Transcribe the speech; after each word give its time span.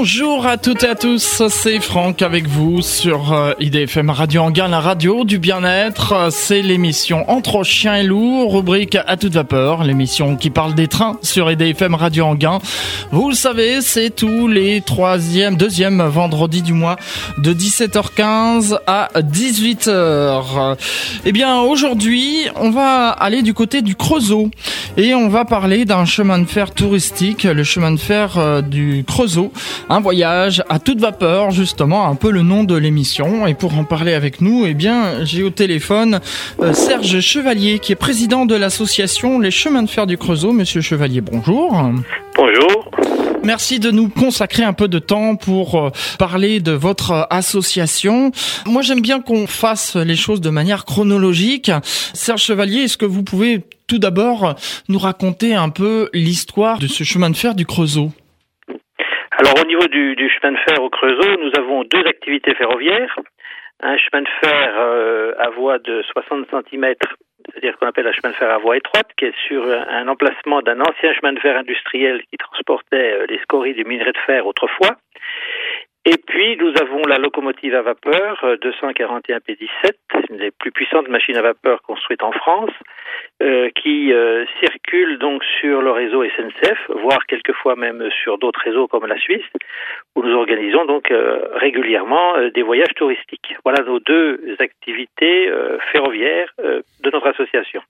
Bonjour 0.00 0.46
à 0.46 0.58
toutes 0.58 0.84
et 0.84 0.90
à 0.90 0.94
tous, 0.94 1.42
c'est 1.48 1.80
Franck 1.80 2.22
avec 2.22 2.46
vous 2.46 2.82
sur 2.82 3.32
euh, 3.32 3.52
IDFM 3.58 4.10
Radio 4.10 4.42
Anguin, 4.42 4.68
la 4.68 4.78
radio 4.78 5.24
du 5.24 5.40
bien-être. 5.40 6.28
C'est 6.30 6.62
l'émission 6.62 7.28
Entre 7.28 7.64
chiens 7.64 7.96
et 7.96 8.04
loups, 8.04 8.48
rubrique 8.48 8.96
à 9.08 9.16
toute 9.16 9.32
vapeur, 9.32 9.82
l'émission 9.82 10.36
qui 10.36 10.50
parle 10.50 10.76
des 10.76 10.86
trains 10.86 11.18
sur 11.22 11.50
IDFM 11.50 11.96
Radio 11.96 12.26
Anguin. 12.26 12.60
Vous 13.10 13.28
le 13.28 13.34
savez, 13.34 13.80
c'est 13.80 14.10
tous 14.10 14.46
les 14.46 14.82
troisième, 14.82 15.56
deuxième 15.56 16.00
vendredi 16.00 16.62
du 16.62 16.74
mois 16.74 16.94
de 17.38 17.52
17h15 17.52 18.78
à 18.86 19.08
18h. 19.16 20.76
Eh 21.24 21.32
bien, 21.32 21.60
aujourd'hui, 21.62 22.46
on 22.54 22.70
va 22.70 23.08
aller 23.08 23.42
du 23.42 23.52
côté 23.52 23.82
du 23.82 23.96
Creusot 23.96 24.48
et 24.96 25.16
on 25.16 25.28
va 25.28 25.44
parler 25.44 25.84
d'un 25.84 26.04
chemin 26.04 26.38
de 26.38 26.44
fer 26.44 26.70
touristique, 26.70 27.42
le 27.42 27.64
chemin 27.64 27.90
de 27.90 27.96
fer 27.96 28.38
euh, 28.38 28.62
du 28.62 29.04
Creusot. 29.04 29.52
Un 29.90 30.00
voyage 30.00 30.62
à 30.68 30.78
toute 30.78 31.00
vapeur, 31.00 31.50
justement, 31.50 32.08
un 32.08 32.14
peu 32.14 32.30
le 32.30 32.42
nom 32.42 32.62
de 32.62 32.76
l'émission. 32.76 33.46
Et 33.46 33.54
pour 33.54 33.78
en 33.78 33.84
parler 33.84 34.12
avec 34.12 34.42
nous, 34.42 34.66
eh 34.66 34.74
bien, 34.74 35.24
j'ai 35.24 35.42
au 35.42 35.48
téléphone 35.48 36.20
euh, 36.60 36.74
Serge 36.74 37.20
Chevalier, 37.20 37.78
qui 37.78 37.92
est 37.92 37.96
président 37.96 38.44
de 38.44 38.54
l'association 38.54 39.38
Les 39.38 39.50
Chemins 39.50 39.82
de 39.82 39.88
Fer 39.88 40.06
du 40.06 40.18
Creusot. 40.18 40.52
Monsieur 40.52 40.82
Chevalier, 40.82 41.22
bonjour. 41.22 41.90
Bonjour. 42.36 42.90
Merci 43.42 43.80
de 43.80 43.90
nous 43.90 44.10
consacrer 44.10 44.62
un 44.62 44.74
peu 44.74 44.88
de 44.88 44.98
temps 44.98 45.36
pour 45.36 45.76
euh, 45.76 45.90
parler 46.18 46.60
de 46.60 46.72
votre 46.72 47.26
association. 47.30 48.30
Moi, 48.66 48.82
j'aime 48.82 49.00
bien 49.00 49.20
qu'on 49.20 49.46
fasse 49.46 49.96
les 49.96 50.16
choses 50.16 50.42
de 50.42 50.50
manière 50.50 50.84
chronologique. 50.84 51.70
Serge 52.12 52.42
Chevalier, 52.42 52.80
est-ce 52.80 52.98
que 52.98 53.06
vous 53.06 53.22
pouvez 53.22 53.64
tout 53.86 53.98
d'abord 53.98 54.54
nous 54.90 54.98
raconter 54.98 55.54
un 55.54 55.70
peu 55.70 56.10
l'histoire 56.12 56.78
de 56.78 56.88
ce 56.88 57.04
chemin 57.04 57.30
de 57.30 57.36
fer 57.36 57.54
du 57.54 57.64
Creusot? 57.64 58.12
Alors 59.38 59.54
au 59.62 59.66
niveau 59.66 59.86
du, 59.86 60.28
chemin 60.28 60.52
de 60.52 60.58
fer 60.68 60.82
au 60.82 60.90
Creusot, 60.90 61.36
nous 61.38 61.52
avons 61.56 61.84
deux 61.84 62.04
activités 62.06 62.54
ferroviaires. 62.54 63.16
Un 63.80 63.96
chemin 63.96 64.22
de 64.22 64.28
fer 64.42 64.74
euh, 64.76 65.32
à 65.38 65.50
voie 65.50 65.78
de 65.78 66.02
60 66.02 66.46
cm, 66.50 66.94
c'est-à-dire 67.46 67.72
ce 67.72 67.78
qu'on 67.78 67.86
appelle 67.86 68.08
un 68.08 68.12
chemin 68.12 68.30
de 68.30 68.36
fer 68.36 68.50
à 68.50 68.58
voie 68.58 68.76
étroite, 68.76 69.06
qui 69.16 69.26
est 69.26 69.34
sur 69.46 69.64
un 69.64 70.08
emplacement 70.08 70.60
d'un 70.62 70.80
ancien 70.80 71.14
chemin 71.14 71.32
de 71.34 71.38
fer 71.38 71.56
industriel 71.56 72.20
qui 72.32 72.36
transportait 72.36 73.12
euh, 73.12 73.26
les 73.28 73.38
scories 73.38 73.74
du 73.74 73.84
minerai 73.84 74.10
de 74.10 74.18
fer 74.26 74.44
autrefois. 74.44 74.96
Et 76.10 76.16
puis, 76.16 76.56
nous 76.56 76.72
avons 76.80 77.02
la 77.02 77.18
locomotive 77.18 77.74
à 77.74 77.82
vapeur 77.82 78.42
241 78.62 79.36
euh, 79.36 79.40
P17, 79.46 79.92
une 80.30 80.38
des 80.38 80.50
plus 80.50 80.72
puissantes 80.72 81.06
machines 81.08 81.36
à 81.36 81.42
vapeur 81.42 81.82
construites 81.82 82.22
en 82.22 82.32
France, 82.32 82.70
euh, 83.42 83.68
qui 83.74 84.14
euh, 84.14 84.46
circule 84.58 85.18
donc 85.18 85.44
sur 85.60 85.82
le 85.82 85.90
réseau 85.90 86.24
SNCF, 86.24 86.78
voire 87.02 87.26
quelquefois 87.26 87.76
même 87.76 88.08
sur 88.22 88.38
d'autres 88.38 88.60
réseaux 88.64 88.88
comme 88.88 89.04
la 89.04 89.18
Suisse, 89.18 89.44
où 90.16 90.22
nous 90.22 90.34
organisons 90.34 90.86
donc 90.86 91.12
régulièrement 91.56 92.38
des 92.54 92.62
voyages 92.62 92.94
touristiques. 92.96 93.56
Voilà 93.62 93.84
nos 93.84 94.00
deux 94.00 94.56
activités 94.60 95.52
ferroviaires 95.92 96.54
de 96.56 97.10
notre 97.10 97.26
association. 97.26 97.82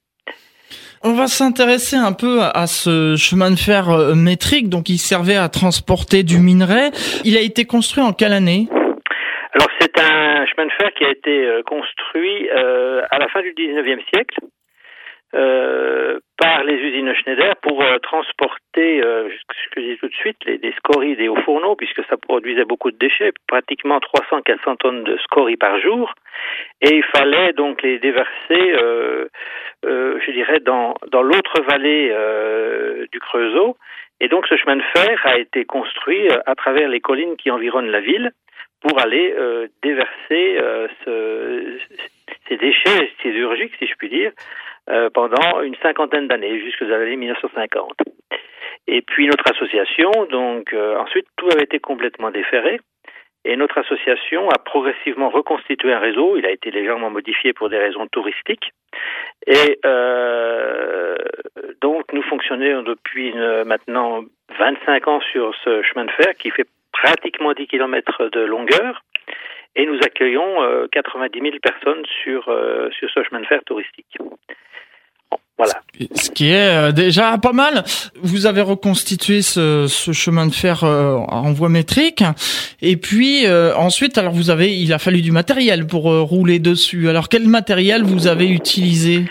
On 1.01 1.13
va 1.13 1.27
s'intéresser 1.27 1.95
un 1.95 2.11
peu 2.11 2.41
à 2.41 2.67
ce 2.67 3.15
chemin 3.15 3.51
de 3.51 3.55
fer 3.55 3.89
euh, 3.89 4.15
métrique, 4.15 4.67
donc 4.67 4.89
il 4.89 4.97
servait 4.97 5.37
à 5.37 5.47
transporter 5.47 6.23
du 6.23 6.39
minerai. 6.39 6.91
Il 7.23 7.37
a 7.37 7.41
été 7.41 7.63
construit 7.63 8.03
en 8.03 8.11
quelle 8.11 8.33
année? 8.33 8.67
Alors 9.53 9.69
c'est 9.79 9.97
un 9.97 10.45
chemin 10.45 10.67
de 10.67 10.71
fer 10.73 10.91
qui 10.97 11.05
a 11.05 11.09
été 11.09 11.45
euh, 11.45 11.63
construit 11.63 12.49
euh, 12.49 13.01
à 13.11 13.17
la 13.17 13.29
fin 13.29 13.41
du 13.41 13.53
19e 13.53 14.03
siècle 14.13 14.39
euh, 15.35 16.19
par 16.37 16.65
les 16.65 16.75
usines 16.75 17.13
Schneider 17.15 17.55
pour 17.61 17.81
euh, 17.81 17.97
transporter, 17.99 19.01
ce 19.01 19.97
tout 19.99 20.07
de 20.07 20.13
suite, 20.15 20.37
les, 20.45 20.73
scories 20.79 21.15
des 21.15 21.29
hauts 21.29 21.41
fourneaux, 21.45 21.75
puisque 21.75 22.03
ça 22.09 22.17
produisait 22.17 22.65
beaucoup 22.65 22.91
de 22.91 22.97
déchets, 22.97 23.31
pratiquement 23.47 23.99
300-400 23.99 24.77
tonnes 24.77 25.03
de 25.05 25.17
scories 25.17 25.55
par 25.55 25.79
jour, 25.79 26.13
et 26.81 26.95
il 26.95 27.03
fallait 27.15 27.53
donc 27.53 27.81
les 27.83 27.99
déverser, 27.99 28.73
je 29.83 30.31
dirais, 30.31 30.59
dans, 30.59 30.95
dans 31.11 31.21
l'autre 31.21 31.61
vallée 31.67 32.13
du 33.11 33.19
Creusot. 33.19 33.77
Et 34.21 34.27
donc 34.27 34.47
ce 34.47 34.57
chemin 34.57 34.75
de 34.75 34.83
fer 34.95 35.19
a 35.23 35.37
été 35.37 35.65
construit 35.65 36.27
à 36.45 36.55
travers 36.55 36.89
les 36.89 36.99
collines 36.99 37.37
qui 37.37 37.51
environnent 37.51 37.89
la 37.89 38.01
ville 38.01 38.31
pour 38.81 38.99
aller 38.99 39.33
déverser 39.81 40.59
ce, 41.05 41.77
ces 42.49 42.57
déchets 42.57 43.11
sidérurgiques, 43.21 43.73
si 43.79 43.87
je 43.87 43.95
puis 43.95 44.09
dire, 44.09 44.31
euh, 44.89 45.09
pendant 45.13 45.61
une 45.61 45.75
cinquantaine 45.75 46.27
d'années, 46.27 46.59
jusqu'aux 46.59 46.91
années 46.91 47.15
1950. 47.15 47.93
Et 48.87 49.01
puis 49.01 49.27
notre 49.27 49.49
association, 49.51 50.09
donc 50.31 50.73
euh, 50.73 50.97
ensuite 50.97 51.27
tout 51.37 51.47
avait 51.51 51.63
été 51.63 51.79
complètement 51.79 52.31
déféré. 52.31 52.79
Et 53.45 53.55
notre 53.55 53.77
association 53.77 54.49
a 54.49 54.57
progressivement 54.57 55.29
reconstitué 55.29 55.93
un 55.93 55.99
réseau. 55.99 56.35
Il 56.37 56.45
a 56.45 56.51
été 56.51 56.71
légèrement 56.71 57.09
modifié 57.09 57.53
pour 57.53 57.69
des 57.69 57.77
raisons 57.77 58.07
touristiques. 58.07 58.73
Et 59.47 59.79
euh, 59.85 61.15
donc 61.81 62.11
nous 62.13 62.23
fonctionnons 62.23 62.83
depuis 62.83 63.33
maintenant 63.65 64.23
25 64.57 65.07
ans 65.07 65.21
sur 65.31 65.55
ce 65.63 65.81
chemin 65.83 66.05
de 66.05 66.11
fer 66.11 66.35
qui 66.37 66.51
fait 66.51 66.67
pratiquement 66.91 67.53
10 67.53 67.67
km 67.67 68.29
de 68.29 68.41
longueur. 68.41 69.03
Et 69.75 69.85
nous 69.85 69.97
accueillons 69.97 70.87
90 70.91 71.39
000 71.39 71.55
personnes 71.61 72.03
sur, 72.23 72.43
sur 72.91 73.09
ce 73.09 73.23
chemin 73.23 73.39
de 73.39 73.45
fer 73.45 73.61
touristique. 73.65 74.17
Voilà. 75.59 75.73
Ce 76.15 76.31
qui 76.31 76.51
est 76.51 76.73
euh, 76.73 76.91
déjà 76.93 77.37
pas 77.37 77.51
mal. 77.51 77.83
Vous 78.23 78.45
avez 78.45 78.61
reconstitué 78.61 79.41
ce, 79.41 79.87
ce 79.87 80.13
chemin 80.13 80.47
de 80.47 80.53
fer 80.53 80.85
euh, 80.85 81.15
en 81.15 81.51
voie 81.51 81.67
métrique, 81.67 82.23
et 82.81 82.95
puis 82.95 83.45
euh, 83.45 83.75
ensuite, 83.75 84.17
alors 84.17 84.31
vous 84.31 84.49
avez, 84.49 84.73
il 84.73 84.93
a 84.93 84.99
fallu 84.99 85.21
du 85.21 85.33
matériel 85.33 85.85
pour 85.85 86.03
rouler 86.03 86.59
dessus. 86.59 87.09
Alors 87.09 87.27
quel 87.27 87.45
matériel 87.47 88.03
vous 88.03 88.27
avez 88.27 88.47
utilisé? 88.47 89.25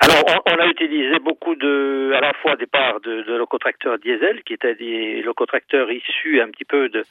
Alors, 0.00 0.22
on, 0.28 0.52
on, 0.52 0.62
a 0.62 0.66
utilisé 0.66 1.18
beaucoup 1.24 1.54
de, 1.54 2.12
à 2.14 2.20
la 2.20 2.34
fois 2.42 2.56
des 2.56 2.66
parts 2.66 3.00
de, 3.00 3.22
de 3.22 3.34
locotracteurs 3.34 3.98
diesel, 3.98 4.42
qui 4.44 4.52
étaient 4.52 4.74
des 4.74 5.22
locotracteurs 5.22 5.90
issus 5.90 6.42
un 6.42 6.48
petit 6.48 6.66
peu 6.66 6.90
de, 6.90 7.04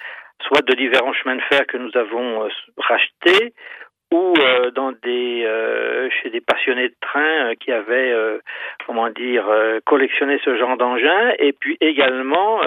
soit 0.47 0.61
de 0.61 0.75
différents 0.75 1.13
chemins 1.13 1.37
de 1.37 1.41
fer 1.49 1.65
que 1.65 1.77
nous 1.77 1.89
avons 1.95 2.47
rachetés, 2.77 3.53
ou 4.13 4.33
euh, 4.37 4.69
dans 4.71 4.91
des 4.91 5.43
euh, 5.43 6.07
chez 6.21 6.29
des 6.29 6.39
passionnés 6.39 6.89
de 6.89 6.95
train 7.01 7.49
euh, 7.49 7.53
qui 7.59 7.71
avaient 7.71 8.13
comment 8.85 9.09
dire 9.09 9.45
collectionné 9.85 10.39
ce 10.45 10.55
genre 10.57 10.77
d'engin 10.77 11.33
et 11.39 11.51
puis 11.51 11.77
également 11.81 12.61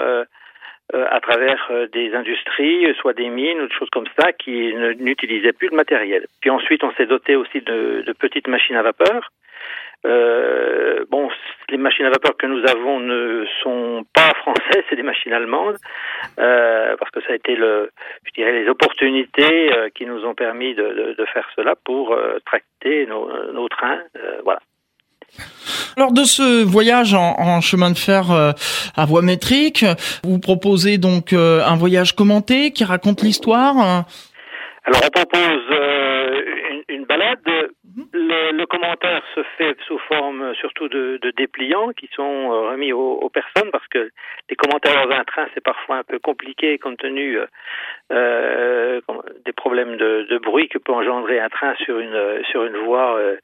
à 0.93 1.19
travers 1.19 1.69
des 1.91 2.13
industries, 2.13 2.93
soit 2.99 3.13
des 3.13 3.29
mines 3.29 3.59
ou 3.61 3.67
des 3.67 3.73
choses 3.73 3.89
comme 3.91 4.07
ça, 4.19 4.31
qui 4.33 4.73
n'utilisaient 4.99 5.53
plus 5.53 5.69
de 5.69 5.75
matériel. 5.75 6.25
Puis 6.41 6.49
ensuite, 6.49 6.83
on 6.83 6.91
s'est 6.93 7.05
doté 7.05 7.35
aussi 7.35 7.61
de, 7.61 8.03
petites 8.19 8.47
machines 8.47 8.75
à 8.75 8.83
vapeur 8.83 9.31
euh, 10.05 11.05
bon, 11.09 11.29
les 11.69 11.77
machines 11.77 12.05
à 12.05 12.09
vapeur 12.09 12.37
que 12.37 12.45
nous 12.45 12.63
avons 12.67 12.99
ne 12.99 13.45
sont 13.63 14.05
pas 14.13 14.31
françaises, 14.41 14.83
c'est 14.89 14.95
des 14.95 15.03
machines 15.03 15.33
allemandes, 15.33 15.77
euh, 16.39 16.95
parce 16.97 17.11
que 17.11 17.21
ça 17.21 17.33
a 17.33 17.35
été 17.35 17.55
le, 17.55 17.91
je 18.25 18.31
dirais, 18.33 18.53
les 18.53 18.69
opportunités 18.69 19.73
euh, 19.73 19.89
qui 19.93 20.05
nous 20.05 20.23
ont 20.25 20.35
permis 20.35 20.75
de, 20.75 20.83
de, 20.83 21.15
de 21.17 21.25
faire 21.33 21.47
cela 21.55 21.75
pour 21.83 22.13
euh, 22.13 22.37
tracter 22.45 23.05
nos, 23.07 23.29
nos 23.53 23.67
trains, 23.67 23.99
euh, 24.17 24.39
voilà. 24.43 24.59
Lors 25.97 26.13
de 26.13 26.23
ce 26.23 26.63
voyage 26.63 27.13
en, 27.13 27.35
en 27.37 27.59
chemin 27.59 27.91
de 27.91 27.97
fer 27.97 28.31
à 28.31 29.05
voie 29.05 29.21
métrique, 29.21 29.83
vous 30.23 30.39
proposez 30.39 30.97
donc 30.97 31.33
un 31.33 31.75
voyage 31.75 32.15
commenté 32.15 32.71
qui 32.71 32.85
raconte 32.85 33.23
l'histoire. 33.23 34.05
Alors 34.85 35.01
on 35.03 35.09
propose 35.09 35.65
une, 36.71 36.83
une 36.87 37.05
balade 37.05 37.39
le, 38.13 38.51
le, 38.51 38.65
commentaire 38.65 39.23
se 39.33 39.43
fait 39.57 39.77
sous 39.87 39.97
forme 39.99 40.53
surtout 40.55 40.89
de, 40.89 41.19
de 41.21 41.31
dépliants 41.31 41.89
qui 41.89 42.09
sont 42.13 42.51
euh, 42.51 42.71
remis 42.71 42.91
aux, 42.91 43.13
aux, 43.13 43.29
personnes 43.29 43.71
parce 43.71 43.87
que 43.87 44.09
les 44.49 44.55
commentaires 44.55 45.07
dans 45.07 45.15
un 45.15 45.23
train 45.23 45.47
c'est 45.53 45.63
parfois 45.63 45.97
un 45.97 46.03
peu 46.03 46.19
compliqué 46.19 46.77
compte 46.79 46.97
tenu 46.97 47.39
euh, 48.11 49.01
des 49.45 49.53
problèmes 49.53 49.97
de, 49.97 50.27
de, 50.29 50.37
bruit 50.37 50.67
que 50.67 50.77
peut 50.77 50.91
engendrer 50.91 51.39
un 51.39 51.49
train 51.49 51.75
sur 51.85 51.99
une 51.99 52.43
sur 52.51 52.65
une 52.65 52.77
voie 52.77 53.17
euh, 53.17 53.37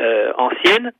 euh 0.00 0.32
ancienne. 0.36 0.92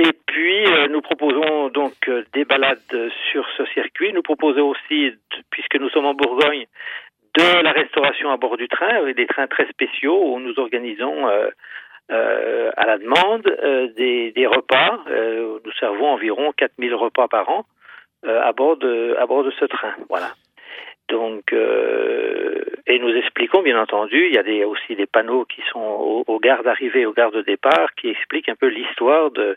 Et 0.00 0.12
puis 0.26 0.64
nous 0.90 1.00
proposons 1.00 1.70
donc 1.70 2.08
des 2.32 2.44
balades 2.44 3.10
sur 3.32 3.44
ce 3.56 3.64
circuit. 3.66 4.12
Nous 4.12 4.22
proposons 4.22 4.68
aussi, 4.68 5.12
puisque 5.50 5.74
nous 5.74 5.88
sommes 5.88 6.06
en 6.06 6.14
Bourgogne, 6.14 6.66
de 7.38 7.62
la 7.62 7.72
restauration 7.72 8.30
à 8.30 8.36
bord 8.36 8.56
du 8.56 8.68
train, 8.68 8.88
avec 8.88 9.16
des 9.16 9.26
trains 9.26 9.46
très 9.46 9.66
spéciaux 9.68 10.34
où 10.34 10.40
nous 10.40 10.58
organisons 10.58 11.28
euh, 11.28 11.48
euh, 12.10 12.70
à 12.76 12.86
la 12.86 12.98
demande 12.98 13.46
euh, 13.46 13.88
des, 13.88 14.32
des, 14.32 14.46
repas. 14.46 14.98
Euh, 15.08 15.58
nous 15.64 15.72
servons 15.72 16.08
environ 16.08 16.52
4000 16.56 16.94
repas 16.94 17.28
par 17.28 17.48
an 17.48 17.66
euh, 18.24 18.40
à, 18.42 18.52
bord 18.52 18.76
de, 18.76 19.16
à 19.18 19.26
bord 19.26 19.44
de 19.44 19.50
ce 19.52 19.64
train. 19.64 19.94
Voilà. 20.08 20.34
Donc, 21.08 21.52
euh, 21.52 22.64
et 22.86 22.98
nous 22.98 23.14
expliquons, 23.14 23.62
bien 23.62 23.80
entendu, 23.80 24.26
il 24.26 24.34
y 24.34 24.38
a 24.38 24.42
des, 24.42 24.64
aussi 24.64 24.94
des 24.94 25.06
panneaux 25.06 25.44
qui 25.44 25.62
sont 25.72 25.80
aux, 25.80 26.24
aux 26.26 26.38
gares 26.38 26.62
d'arrivée, 26.62 27.06
aux 27.06 27.12
gares 27.12 27.30
de 27.30 27.42
départ, 27.42 27.94
qui 27.96 28.08
expliquent 28.08 28.48
un 28.48 28.56
peu 28.56 28.66
l'histoire 28.68 29.30
de, 29.30 29.56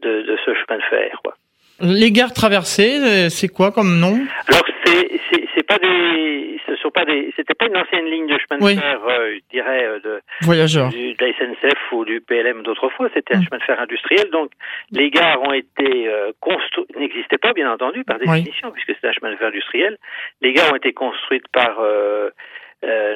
de, 0.00 0.22
de, 0.22 0.36
ce 0.44 0.54
chemin 0.54 0.78
de 0.78 0.84
fer. 0.84 1.20
Quoi. 1.22 1.34
Les 1.80 2.12
gares 2.12 2.32
traversées, 2.32 3.30
c'est 3.30 3.48
quoi 3.48 3.72
comme 3.72 3.98
nom 3.98 4.18
Alors 4.48 4.64
c'est 4.84 5.20
c'est 5.54 5.66
pas 5.66 5.78
des 5.78 6.58
ce 6.66 6.76
sont 6.76 6.90
pas 6.90 7.04
des 7.04 7.32
c'était 7.36 7.54
pas 7.54 7.66
une 7.66 7.76
ancienne 7.76 8.06
ligne 8.06 8.26
de 8.26 8.38
chemin 8.38 8.72
de 8.72 8.78
fer 8.78 9.00
euh, 9.06 9.34
je 9.34 9.40
dirais 9.50 9.84
euh, 9.84 10.00
de 10.00 10.20
voyageurs 10.42 10.88
du, 10.88 11.14
de 11.14 11.24
la 11.24 11.32
SNCF 11.32 11.92
ou 11.92 12.04
du 12.04 12.20
PLM 12.20 12.62
d'autrefois 12.62 13.08
c'était 13.14 13.34
un 13.34 13.40
mm. 13.40 13.44
chemin 13.44 13.58
de 13.58 13.62
fer 13.64 13.80
industriel. 13.80 14.30
Donc 14.30 14.50
les 14.90 15.10
gares 15.10 15.42
ont 15.42 15.52
été 15.52 16.08
euh, 16.08 16.32
construites 16.40 16.96
n'existaient 16.96 17.38
pas 17.38 17.52
bien 17.52 17.70
entendu 17.70 18.04
par 18.04 18.18
définition 18.18 18.70
puisque 18.70 18.92
c'est 19.00 19.08
un 19.08 19.12
chemin 19.12 19.32
de 19.32 19.36
fer 19.36 19.48
industriel. 19.48 19.96
Les 20.40 20.52
gares 20.52 20.72
ont 20.72 20.76
été 20.76 20.92
construites 20.92 21.48
par 21.48 21.78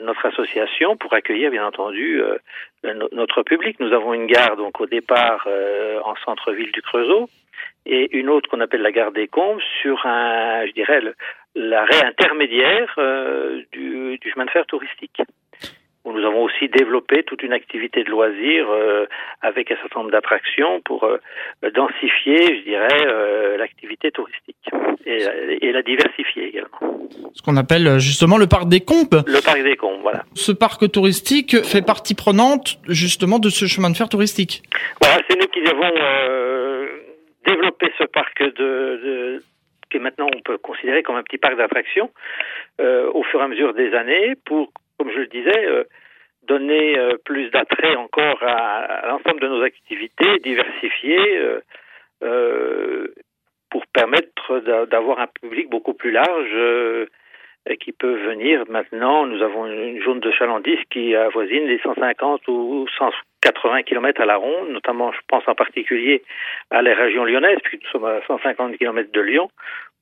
notre 0.02 0.26
association 0.26 0.96
pour 0.96 1.14
accueillir 1.14 1.50
bien 1.50 1.66
entendu 1.66 2.20
notre 3.12 3.42
public. 3.42 3.80
Nous 3.80 3.92
avons 3.92 4.12
une 4.12 4.26
gare 4.26 4.56
donc 4.56 4.80
au 4.80 4.86
départ 4.86 5.46
en 6.04 6.14
centre-ville 6.24 6.72
du 6.72 6.82
Creusot 6.82 7.28
et 7.86 8.16
une 8.16 8.28
autre 8.28 8.48
qu'on 8.48 8.60
appelle 8.60 8.82
la 8.82 8.92
gare 8.92 9.12
des 9.12 9.28
Combes 9.28 9.60
sur 9.82 10.06
un, 10.06 10.66
je 10.66 10.72
dirais, 10.72 11.00
l'arrêt 11.54 12.04
intermédiaire 12.04 12.94
euh, 12.98 13.62
du, 13.72 14.18
du, 14.18 14.30
chemin 14.30 14.46
de 14.46 14.50
fer 14.50 14.66
touristique. 14.66 15.20
Où 16.04 16.12
nous 16.12 16.26
avons 16.26 16.42
aussi 16.42 16.68
développé 16.68 17.22
toute 17.22 17.42
une 17.42 17.54
activité 17.54 18.04
de 18.04 18.10
loisirs 18.10 18.68
euh, 18.68 19.06
avec 19.40 19.70
un 19.70 19.76
certain 19.76 20.00
nombre 20.00 20.10
d'attractions 20.10 20.82
pour 20.84 21.04
euh, 21.04 21.18
densifier, 21.74 22.58
je 22.58 22.64
dirais, 22.64 23.56
l'activité 23.56 24.10
touristique 24.10 24.56
et, 25.06 25.24
et, 25.62 25.72
la 25.72 25.82
diversifier 25.82 26.48
également. 26.48 27.08
Ce 27.32 27.40
qu'on 27.40 27.56
appelle 27.56 27.98
justement 28.00 28.36
le 28.36 28.46
parc 28.46 28.68
des 28.68 28.80
Combes. 28.80 29.22
Le 29.26 29.42
parc 29.42 29.62
des 29.62 29.76
Combes, 29.76 30.02
voilà. 30.02 30.24
Ce 30.34 30.52
parc 30.52 30.90
touristique 30.92 31.64
fait 31.64 31.84
partie 31.84 32.14
prenante 32.14 32.78
justement 32.86 33.38
de 33.38 33.48
ce 33.48 33.64
chemin 33.64 33.88
de 33.88 33.96
fer 33.96 34.10
touristique. 34.10 34.62
Voilà, 35.00 35.22
c'est 35.26 35.38
nous 35.38 35.46
qui 35.46 35.60
avons 35.66 35.90
développer 37.44 37.92
ce 37.98 38.04
parc 38.04 38.42
de, 38.42 39.40
maintenant 39.98 40.26
on 40.34 40.40
peut 40.40 40.58
considérer 40.58 41.02
comme 41.02 41.16
un 41.16 41.22
petit 41.22 41.38
parc 41.38 41.56
d'attractions 41.56 42.10
euh, 42.80 43.10
au 43.12 43.22
fur 43.24 43.40
et 43.40 43.44
à 43.44 43.48
mesure 43.48 43.74
des 43.74 43.94
années 43.94 44.34
pour, 44.44 44.72
comme 44.98 45.10
je 45.10 45.18
le 45.18 45.26
disais, 45.26 45.66
euh, 45.66 45.84
donner 46.46 46.98
euh, 46.98 47.16
plus 47.24 47.50
d'attrait 47.50 47.96
encore 47.96 48.42
à, 48.42 49.06
l'ensemble 49.08 49.40
de 49.40 49.48
nos 49.48 49.62
activités, 49.62 50.38
diversifier 50.42 51.40
pour 53.70 53.86
permettre 53.88 54.60
d'avoir 54.86 55.18
un 55.18 55.26
public 55.26 55.68
beaucoup 55.68 55.94
plus 55.94 56.12
large 56.12 57.08
qui 57.80 57.92
peut 57.92 58.14
venir 58.28 58.64
maintenant. 58.68 59.26
Nous 59.26 59.42
avons 59.42 59.66
une 59.66 60.02
zone 60.02 60.20
de 60.20 60.30
chalandise 60.30 60.78
qui 60.90 61.14
avoisine 61.14 61.66
les 61.66 61.78
150 61.80 62.48
ou 62.48 62.86
180 63.44 63.82
km 63.82 64.20
à 64.20 64.26
la 64.26 64.36
ronde, 64.36 64.70
notamment 64.70 65.12
je 65.12 65.18
pense 65.28 65.44
en 65.46 65.54
particulier 65.54 66.22
à 66.70 66.82
la 66.82 66.94
région 66.94 67.24
lyonnaise, 67.24 67.58
puisque 67.62 67.84
nous 67.84 67.90
sommes 67.90 68.04
à 68.06 68.20
150 68.26 68.76
km 68.78 69.10
de 69.12 69.20
Lyon, 69.20 69.50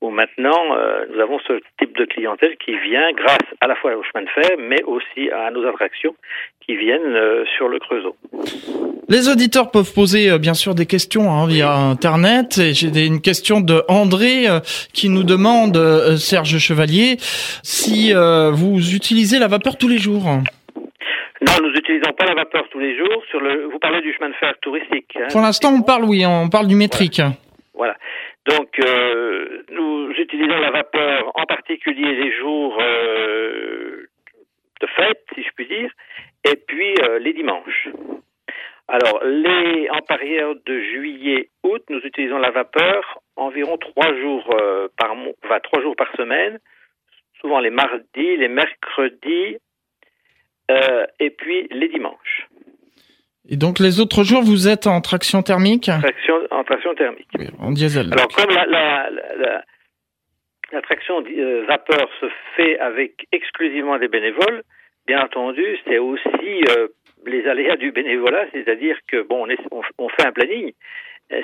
où 0.01 0.09
maintenant 0.09 0.75
euh, 0.75 1.05
nous 1.13 1.19
avons 1.21 1.39
ce 1.47 1.53
type 1.79 1.97
de 1.97 2.05
clientèle 2.05 2.55
qui 2.63 2.77
vient 2.77 3.11
grâce 3.13 3.47
à 3.61 3.67
la 3.67 3.75
fois 3.75 3.95
au 3.95 4.03
chemin 4.03 4.25
de 4.25 4.29
fer, 4.29 4.57
mais 4.59 4.83
aussi 4.83 5.29
à 5.31 5.51
nos 5.51 5.65
attractions 5.67 6.15
qui 6.65 6.75
viennent 6.75 7.15
euh, 7.15 7.45
sur 7.57 7.67
le 7.67 7.79
Creusot. 7.79 8.15
Les 9.09 9.29
auditeurs 9.29 9.71
peuvent 9.71 9.93
poser 9.93 10.29
euh, 10.29 10.37
bien 10.37 10.53
sûr 10.53 10.75
des 10.75 10.85
questions 10.85 11.31
hein, 11.31 11.47
via 11.47 11.73
Internet. 11.73 12.57
Et 12.57 12.73
j'ai 12.73 13.05
une 13.05 13.21
question 13.21 13.61
de 13.61 13.83
André 13.87 14.45
qui 14.93 15.09
nous 15.09 15.23
demande, 15.23 15.77
Serge 16.17 16.57
Chevalier, 16.57 17.17
si 17.63 18.13
vous 18.13 18.95
utilisez 18.95 19.39
la 19.39 19.47
vapeur 19.47 19.77
tous 19.77 19.87
les 19.87 19.97
jours. 19.97 20.23
Non, 21.45 21.51
nous 21.61 21.71
n'utilisons 21.71 22.13
pas 22.13 22.25
la 22.25 22.35
vapeur 22.35 22.69
tous 22.69 22.79
les 22.79 22.97
jours. 22.97 23.23
Sur 23.29 23.41
le, 23.41 23.65
vous 23.65 23.79
parlez 23.79 24.01
du 24.01 24.13
chemin 24.13 24.29
de 24.29 24.35
fer 24.35 24.53
touristique. 24.61 25.13
Hein. 25.17 25.27
Pour 25.29 25.41
l'instant, 25.41 25.73
on 25.73 25.81
parle, 25.81 26.05
oui, 26.05 26.23
on 26.25 26.49
parle 26.49 26.67
du 26.67 26.75
métrique. 26.75 27.21
Voilà. 27.73 27.97
Donc, 28.45 28.79
euh, 28.79 29.63
nous 29.69 30.11
utilisons 30.11 30.57
la 30.57 30.71
vapeur 30.71 31.31
en 31.35 31.45
particulier 31.45 32.13
les 32.15 32.31
jours 32.37 32.77
euh, 32.79 34.07
de 34.79 34.87
fête, 34.87 35.23
si 35.35 35.43
je 35.43 35.49
puis 35.55 35.67
dire, 35.67 35.91
et 36.45 36.55
puis 36.55 36.95
euh, 37.01 37.19
les 37.19 37.33
dimanches. 37.33 37.89
Alors, 38.87 39.23
les, 39.25 39.89
en 39.89 40.01
période 40.01 40.61
de 40.65 40.79
juillet-août, 40.79 41.83
nous 41.89 41.99
utilisons 41.99 42.37
la 42.37 42.51
vapeur 42.51 43.19
environ 43.35 43.77
trois 43.77 44.13
jours 44.21 44.47
par 44.97 45.15
mois, 45.15 45.33
enfin, 45.43 45.59
trois 45.61 45.81
jours 45.81 45.95
par 45.95 46.11
semaine, 46.15 46.59
souvent 47.39 47.59
les 47.59 47.69
mardis, 47.69 48.37
les 48.37 48.49
mercredis, 48.49 49.57
et 50.69 51.29
puis 51.29 51.67
les 51.71 51.89
dimanches. 51.89 52.47
Et 53.49 53.57
donc 53.57 53.79
les 53.79 53.99
autres 53.99 54.23
jours, 54.23 54.41
vous 54.41 54.67
êtes 54.67 54.87
en 54.87 55.01
traction 55.01 55.41
thermique 55.41 55.89
traction, 56.01 56.35
En 56.51 56.63
traction 56.63 56.95
thermique. 56.95 57.27
en 57.59 57.71
diesel. 57.71 58.09
Alors 58.13 58.27
comme 58.29 58.49
la, 58.49 58.65
la, 58.65 59.09
la, 59.37 59.63
la 60.73 60.81
traction 60.81 61.23
euh, 61.25 61.65
vapeur 61.67 62.09
se 62.19 62.25
fait 62.55 62.79
avec 62.79 63.27
exclusivement 63.31 63.99
des 63.99 64.07
bénévoles, 64.07 64.63
bien 65.05 65.21
entendu, 65.23 65.77
c'est 65.85 65.99
aussi 65.99 66.63
euh, 66.77 66.87
les 67.25 67.45
aléas 67.47 67.75
du 67.75 67.91
bénévolat, 67.91 68.45
c'est-à-dire 68.51 68.97
que 69.07 69.21
bon, 69.21 69.47
on, 69.71 69.81
on, 69.97 70.09
fait 70.09 70.25
un 70.25 70.31
planning. 70.31 70.71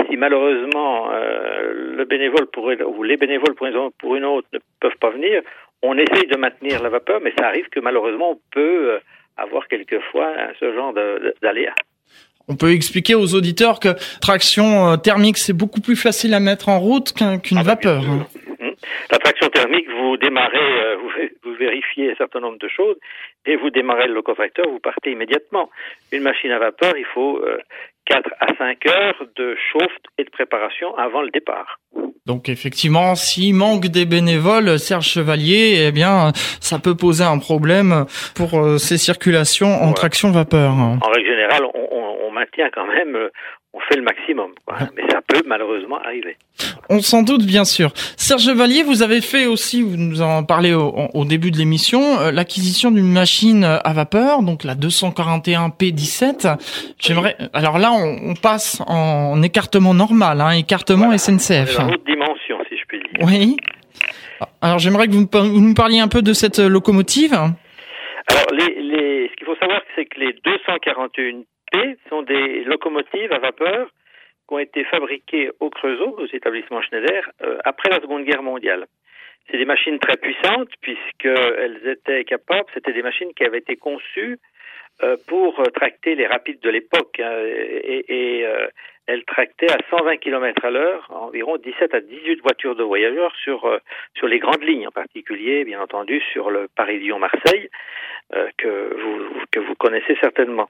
Si 0.10 0.18
malheureusement 0.18 1.12
euh, 1.12 1.96
le 1.96 2.06
bénévole 2.06 2.48
ou 2.88 3.04
les 3.04 3.18
bénévoles 3.18 3.56
pour 3.56 3.68
une, 3.68 3.92
pour 4.00 4.16
une 4.16 4.26
autre 4.26 4.48
ne 4.54 4.60
peuvent 4.80 4.98
pas 5.00 5.10
venir, 5.12 5.42
on 5.82 5.98
essaye 5.98 6.28
de 6.28 6.38
maintenir 6.38 6.82
la 6.82 6.90
vapeur, 6.90 7.22
mais 7.22 7.34
ça 7.38 7.48
arrive 7.48 7.70
que 7.70 7.80
malheureusement 7.80 8.32
on 8.32 8.40
peut 8.52 9.00
avoir 9.38 9.68
quelquefois 9.68 10.34
ce 10.60 10.74
genre 10.74 10.94
d'aléas. 11.42 11.76
On 12.50 12.56
peut 12.56 12.72
expliquer 12.72 13.14
aux 13.14 13.36
auditeurs 13.36 13.80
que 13.80 13.90
traction 14.22 14.90
euh, 14.90 14.98
thermique, 14.98 15.38
c'est 15.38 15.54
beaucoup 15.54 15.82
plus 15.82 15.96
facile 15.96 16.34
à 16.34 16.40
mettre 16.40 16.68
en 16.68 16.80
route 16.80 17.14
qu'une 17.14 17.40
ah, 17.52 17.56
bah, 17.58 17.62
vapeur. 17.62 18.04
Hein. 18.04 18.28
Hum. 18.60 18.74
La 19.12 19.20
traction 19.20 19.50
thermique, 19.50 19.88
vous 19.88 20.18
démarrez, 20.18 20.58
euh, 20.58 20.96
vous, 21.44 21.54
vérifiez 21.54 22.12
un 22.12 22.16
certain 22.16 22.40
nombre 22.40 22.58
de 22.58 22.68
choses, 22.68 22.96
et 23.46 23.56
vous 23.56 23.70
démarrez 23.70 24.08
le 24.08 24.16
locotracteur, 24.16 24.66
vous 24.68 24.80
partez 24.80 25.12
immédiatement. 25.12 25.70
Une 26.12 26.24
machine 26.24 26.50
à 26.50 26.58
vapeur, 26.58 26.98
il 26.98 27.06
faut 27.06 27.40
4 28.06 28.28
euh, 28.28 28.30
à 28.40 28.58
5 28.58 28.86
heures 28.88 29.28
de 29.36 29.56
chauffe 29.72 29.98
et 30.18 30.24
de 30.24 30.30
préparation 30.30 30.96
avant 30.98 31.22
le 31.22 31.30
départ. 31.30 31.80
Donc 32.26 32.50
effectivement, 32.50 33.16
s'il 33.16 33.56
manque 33.56 33.88
des 33.88 34.06
bénévoles, 34.06 34.78
Serge 34.78 35.08
Chevalier, 35.08 35.86
eh 35.88 35.92
bien, 35.92 36.32
ça 36.60 36.78
peut 36.78 36.96
poser 36.96 37.24
un 37.24 37.40
problème 37.40 38.06
pour 38.36 38.80
ces 38.80 38.98
circulations 38.98 39.82
en 39.82 39.94
traction 39.94 40.32
vapeur. 40.32 40.74
En 40.74 41.10
règle 41.10 41.28
générale, 41.28 41.64
on 41.74 42.00
maintient 42.40 42.70
quand 42.74 42.86
même, 42.86 43.16
euh, 43.16 43.30
on 43.74 43.80
fait 43.82 43.96
le 43.96 44.02
maximum. 44.02 44.52
Ah. 44.68 44.88
Mais 44.96 45.04
ça 45.10 45.22
peut 45.28 45.42
malheureusement 45.46 46.00
arriver. 46.00 46.38
On 46.90 47.02
s'en 47.02 47.22
doute 47.22 47.46
bien 47.46 47.66
sûr. 47.66 47.92
Serge 48.18 48.50
Vallier, 48.50 48.84
vous 48.84 49.04
avez 49.04 49.22
fait 49.22 49.46
aussi, 49.46 49.84
vous 49.84 49.96
nous 49.96 50.22
en 50.22 50.44
parlez 50.44 50.74
au, 50.74 51.26
début 51.26 51.52
de 51.52 51.58
l'émission, 51.58 52.20
euh, 52.20 52.32
l'acquisition 52.32 52.90
d'une 52.90 53.12
machine 53.12 53.64
à 53.64 53.94
vapeur, 53.94 54.42
donc 54.42 54.64
la 54.64 54.74
241 54.74 55.70
P17. 55.70 56.58
J'aimerais, 57.00 57.36
alors 57.54 57.78
là, 57.78 57.92
on, 57.92 58.34
passe 58.34 58.82
en 58.88 59.42
écartement 59.44 59.94
normal, 59.94 60.42
hein, 60.42 60.52
écartement 60.52 61.16
SNCF. 61.16 61.78
La 61.78 61.88
haute 61.88 62.06
dimension, 62.06 62.58
si 62.70 62.78
je 62.78 62.86
puis 62.88 63.00
dire. 63.00 63.28
Oui. 63.28 63.58
Alors 64.62 64.80
j'aimerais 64.80 65.08
que 65.08 65.14
vous, 65.14 65.28
nous 65.60 65.74
parliez 65.74 66.00
un 66.00 66.08
peu 66.08 66.22
de 66.22 66.34
cette 66.34 66.60
locomotive. 66.60 67.34
Alors, 67.34 68.46
les, 68.54 68.82
les, 68.82 69.30
ce 69.30 69.36
qu'il 69.36 69.46
faut 69.46 69.56
savoir, 69.56 69.82
c'est 69.96 70.06
que 70.06 70.20
les 70.20 70.34
241 70.44 71.44
sont 72.10 72.24
des 72.24 72.64
locomotives 72.64 73.32
à 73.32 73.40
vapeur 73.40 73.90
qui 74.48 74.54
ont 74.54 74.60
été 74.60 74.84
fabriquées 74.86 75.52
au 75.60 75.70
Creusot, 75.70 76.16
aux 76.18 76.28
établissements 76.28 76.82
Schneider, 76.82 77.30
euh, 77.42 77.60
après 77.64 77.90
la 77.90 78.00
Seconde 78.02 78.26
Guerre 78.26 78.44
mondiale. 78.44 78.88
C'est 79.50 79.58
des 79.58 79.66
machines 79.66 80.00
très 80.00 80.18
puissantes 80.18 80.70
puisqu'elles 80.82 81.88
étaient 81.88 82.24
capables, 82.24 82.68
c'était 82.74 82.94
des 82.94 83.02
machines 83.02 83.34
qui 83.34 83.44
avaient 83.44 83.60
été 83.60 83.76
conçues 83.76 84.40
euh, 85.02 85.18
pour 85.28 85.62
tracter 85.74 86.16
les 86.16 86.28
rapides 86.28 86.60
de 86.60 86.70
l'époque 86.70 87.20
hein, 87.20 87.32
et, 87.44 88.44
euh, 88.46 88.68
elles 89.10 89.26
tractaient 89.26 89.72
à 89.72 89.78
120 89.90 90.18
km 90.18 90.66
à 90.66 90.72
l'heure 90.72 91.08
environ 91.10 91.58
17 91.58 91.94
à 91.94 92.00
18 92.00 92.42
voitures 92.42 92.76
de 92.76 92.84
voyageurs 92.84 93.34
sur 93.44 93.80
sur 94.16 94.28
les 94.28 94.40
grandes 94.40 94.64
lignes 94.64 94.88
en 94.88 94.92
particulier 94.92 95.64
bien 95.66 95.82
entendu 95.82 96.22
sur 96.32 96.50
le 96.50 96.68
Paris-Lyon-Marseille 96.76 97.70
euh, 98.36 98.48
que 98.60 98.68
vous 98.68 99.42
que 99.52 99.60
vous 99.60 99.74
connaissez 99.74 100.16
certainement. 100.22 100.70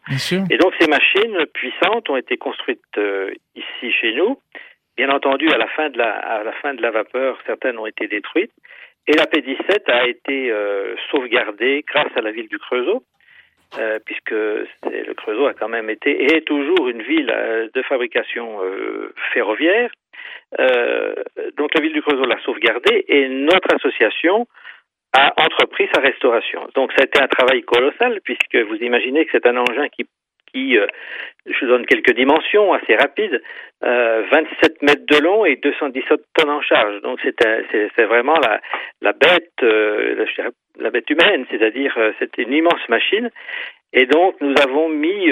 Et 0.50 0.58
donc 0.58 0.74
ces 0.79 0.88
machines 0.88 1.46
puissantes 1.53 2.10
ont 2.10 2.15
été 2.15 2.38
construites 2.38 2.79
euh, 2.98 3.34
ici 3.53 3.91
chez 3.91 4.13
nous. 4.13 4.39
Bien 4.96 5.10
entendu, 5.10 5.50
à 5.50 5.58
la 5.58 5.67
fin 5.67 5.89
de 5.89 5.98
la 5.98 6.10
à 6.10 6.43
la 6.43 6.53
fin 6.53 6.74
de 6.74 6.81
la 6.81 6.91
vapeur, 6.91 7.38
certaines 7.46 7.77
ont 7.77 7.86
été 7.86 8.08
détruites. 8.08 8.53
Et 9.08 9.12
la 9.12 9.25
P17 9.25 9.91
a 9.91 10.08
été 10.08 10.51
euh, 10.51 10.96
sauvegardée 11.12 11.84
grâce 11.86 12.15
à 12.15 12.22
la 12.22 12.31
ville 12.31 12.48
du 12.48 12.60
Creusot, 12.60 13.03
euh, 13.78 14.00
puisque 14.06 14.32
le 14.32 15.14
Creusot 15.14 15.48
a 15.48 15.54
quand 15.54 15.70
même 15.70 15.90
été 15.90 16.10
et 16.12 16.38
est 16.38 16.48
toujours 16.48 16.88
une 16.90 17.04
ville 17.04 17.34
de 17.74 17.82
fabrication 17.84 18.60
ferroviaire. 19.34 19.92
donc 21.58 21.74
la 21.76 21.82
ville 21.82 21.94
du 21.94 22.02
Creusot 22.02 22.26
l'a 22.26 22.40
sauvegardée 22.44 23.06
et 23.08 23.28
notre 23.30 23.76
association 23.76 24.48
a 25.14 25.34
entrepris 25.44 25.88
sa 25.94 26.02
restauration. 26.02 26.68
Donc 26.76 26.92
ça 26.94 27.02
a 27.02 27.06
été 27.06 27.22
un 27.22 27.28
travail 27.28 27.62
colossal 27.64 28.20
puisque 28.24 28.56
vous 28.56 28.78
imaginez 28.78 29.26
que 29.26 29.32
c'est 29.34 29.48
un 29.48 29.58
engin 29.58 29.88
qui, 29.90 30.08
qui, 30.52 30.78
je 31.46 31.66
donne 31.66 31.86
quelques 31.86 32.14
dimensions 32.16 32.74
assez 32.74 32.96
rapides, 32.96 33.42
27 33.82 34.82
mètres 34.82 35.06
de 35.06 35.24
long 35.24 35.46
et 35.46 35.58
217 35.58 36.22
tonnes 36.34 36.50
en 36.50 36.62
charge. 36.62 37.02
Donc 37.02 37.20
c'est 37.24 38.06
vraiment 38.06 38.38
la, 38.42 38.62
la 39.02 39.14
bête, 39.14 39.54
la, 40.80 40.90
bête 40.90 41.10
humaine, 41.10 41.46
c'est-à-dire 41.50 41.98
c'est 42.20 42.38
une 42.38 42.54
immense 42.54 42.88
machine. 42.90 43.30
Et 43.94 44.06
donc 44.06 44.36
nous 44.42 44.56
avons 44.62 44.90
mis 44.90 45.32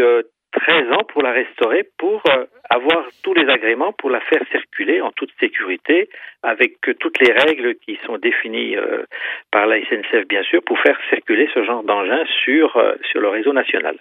13 0.53 0.91
ans 0.91 1.03
pour 1.07 1.21
la 1.21 1.31
restaurer, 1.31 1.87
pour 1.97 2.21
euh, 2.29 2.45
avoir 2.69 3.05
tous 3.23 3.33
les 3.33 3.49
agréments, 3.49 3.93
pour 3.93 4.09
la 4.09 4.19
faire 4.21 4.41
circuler 4.51 5.01
en 5.01 5.11
toute 5.11 5.31
sécurité, 5.39 6.09
avec 6.43 6.75
toutes 6.99 7.19
les 7.19 7.31
règles 7.33 7.75
qui 7.75 7.97
sont 8.05 8.17
définies 8.17 8.75
euh, 8.75 9.05
par 9.51 9.65
la 9.67 9.79
SNCF, 9.81 10.27
bien 10.27 10.43
sûr, 10.43 10.61
pour 10.65 10.77
faire 10.79 10.99
circuler 11.09 11.47
ce 11.53 11.63
genre 11.63 11.83
d'engin 11.83 12.23
sur, 12.43 12.75
euh, 12.77 12.95
sur 13.11 13.21
le 13.21 13.29
réseau 13.29 13.53
national. 13.53 13.97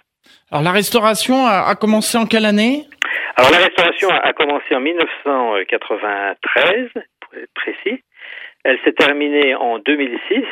Alors 0.51 0.63
la 0.63 0.71
restauration 0.71 1.45
a, 1.45 1.75
commencé 1.75 2.17
en 2.17 2.25
quelle 2.25 2.45
année? 2.45 2.85
Alors 3.35 3.51
la 3.51 3.59
restauration 3.59 4.09
a, 4.09 4.33
commencé 4.33 4.73
en 4.73 4.79
1993, 4.79 6.89
pour 7.21 7.35
être 7.35 7.53
précis. 7.53 8.01
Elle 8.63 8.79
s'est 8.83 8.93
terminée 8.93 9.53
en 9.55 9.77
2006. 9.79 10.43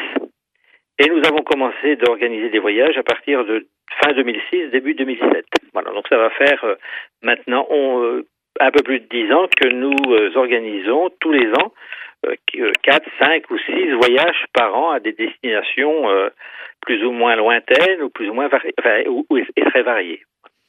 Et 0.98 1.10
nous 1.10 1.22
avons 1.28 1.44
commencé 1.44 1.98
d'organiser 1.98 2.50
des 2.50 2.60
voyages 2.60 2.98
à 2.98 3.04
partir 3.04 3.44
de 3.44 3.68
fin 4.02 4.14
2006, 4.14 4.72
début 4.72 4.94
2007. 4.94 5.46
Voilà, 5.74 5.92
donc 5.92 6.08
ça 6.08 6.18
va 6.18 6.30
faire 6.32 6.64
euh, 6.64 6.75
maintenant 7.22 7.68
on, 7.70 8.02
euh, 8.02 8.25
un 8.62 8.72
peu 8.72 8.82
plus 8.82 9.02
de 9.02 9.08
dix 9.12 9.32
ans 9.34 9.48
que 9.60 9.68
nous 9.68 9.96
euh, 10.08 10.32
organisons 10.36 11.10
tous 11.20 11.32
les 11.32 11.48
ans 11.50 11.72
quatre, 12.82 13.08
cinq 13.20 13.44
ou 13.52 13.58
six 13.68 13.92
voyages 13.92 14.46
par 14.52 14.75
an 14.75 14.90
à 14.90 15.00
des 15.00 15.12
destinations 15.12 16.08
plus 16.82 17.06
ou 17.06 17.12
moins 17.12 17.36
lointaines 17.36 18.02
ou 18.02 18.10
plus 18.10 18.28
ou 18.30 18.34
moins 18.34 18.50
ou, 19.08 19.28
et 19.38 19.66
très 19.66 19.84
variées. 19.84 20.22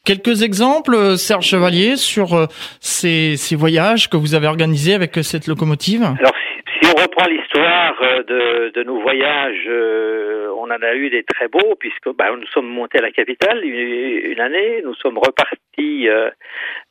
Quelques 0.04 0.42
exemples, 0.42 1.16
Serge 1.16 1.46
Chevalier, 1.46 1.96
sur 1.96 2.46
ces, 2.78 3.36
ces 3.38 3.56
voyages 3.56 4.10
que 4.10 4.18
vous 4.18 4.34
avez 4.34 4.48
organisés 4.48 4.92
avec 4.92 5.14
cette 5.22 5.46
locomotive? 5.46 6.02
Alors, 6.02 6.34
si 6.78 6.90
on 6.94 7.00
reprend 7.00 7.24
l'histoire 7.26 7.45
euh, 7.58 8.22
de, 8.22 8.72
de, 8.74 8.82
nos 8.82 9.00
voyages, 9.00 9.64
euh, 9.68 10.48
on 10.56 10.64
en 10.64 10.82
a 10.82 10.94
eu 10.94 11.10
des 11.10 11.22
très 11.22 11.48
beaux, 11.48 11.74
puisque 11.78 12.14
bah, 12.16 12.30
nous 12.36 12.46
sommes 12.48 12.68
montés 12.68 12.98
à 12.98 13.02
la 13.02 13.10
capitale 13.10 13.64
une, 13.64 14.40
année, 14.40 14.82
nous 14.84 14.94
sommes 14.94 15.18
repartis, 15.18 15.56
euh, 15.78 16.30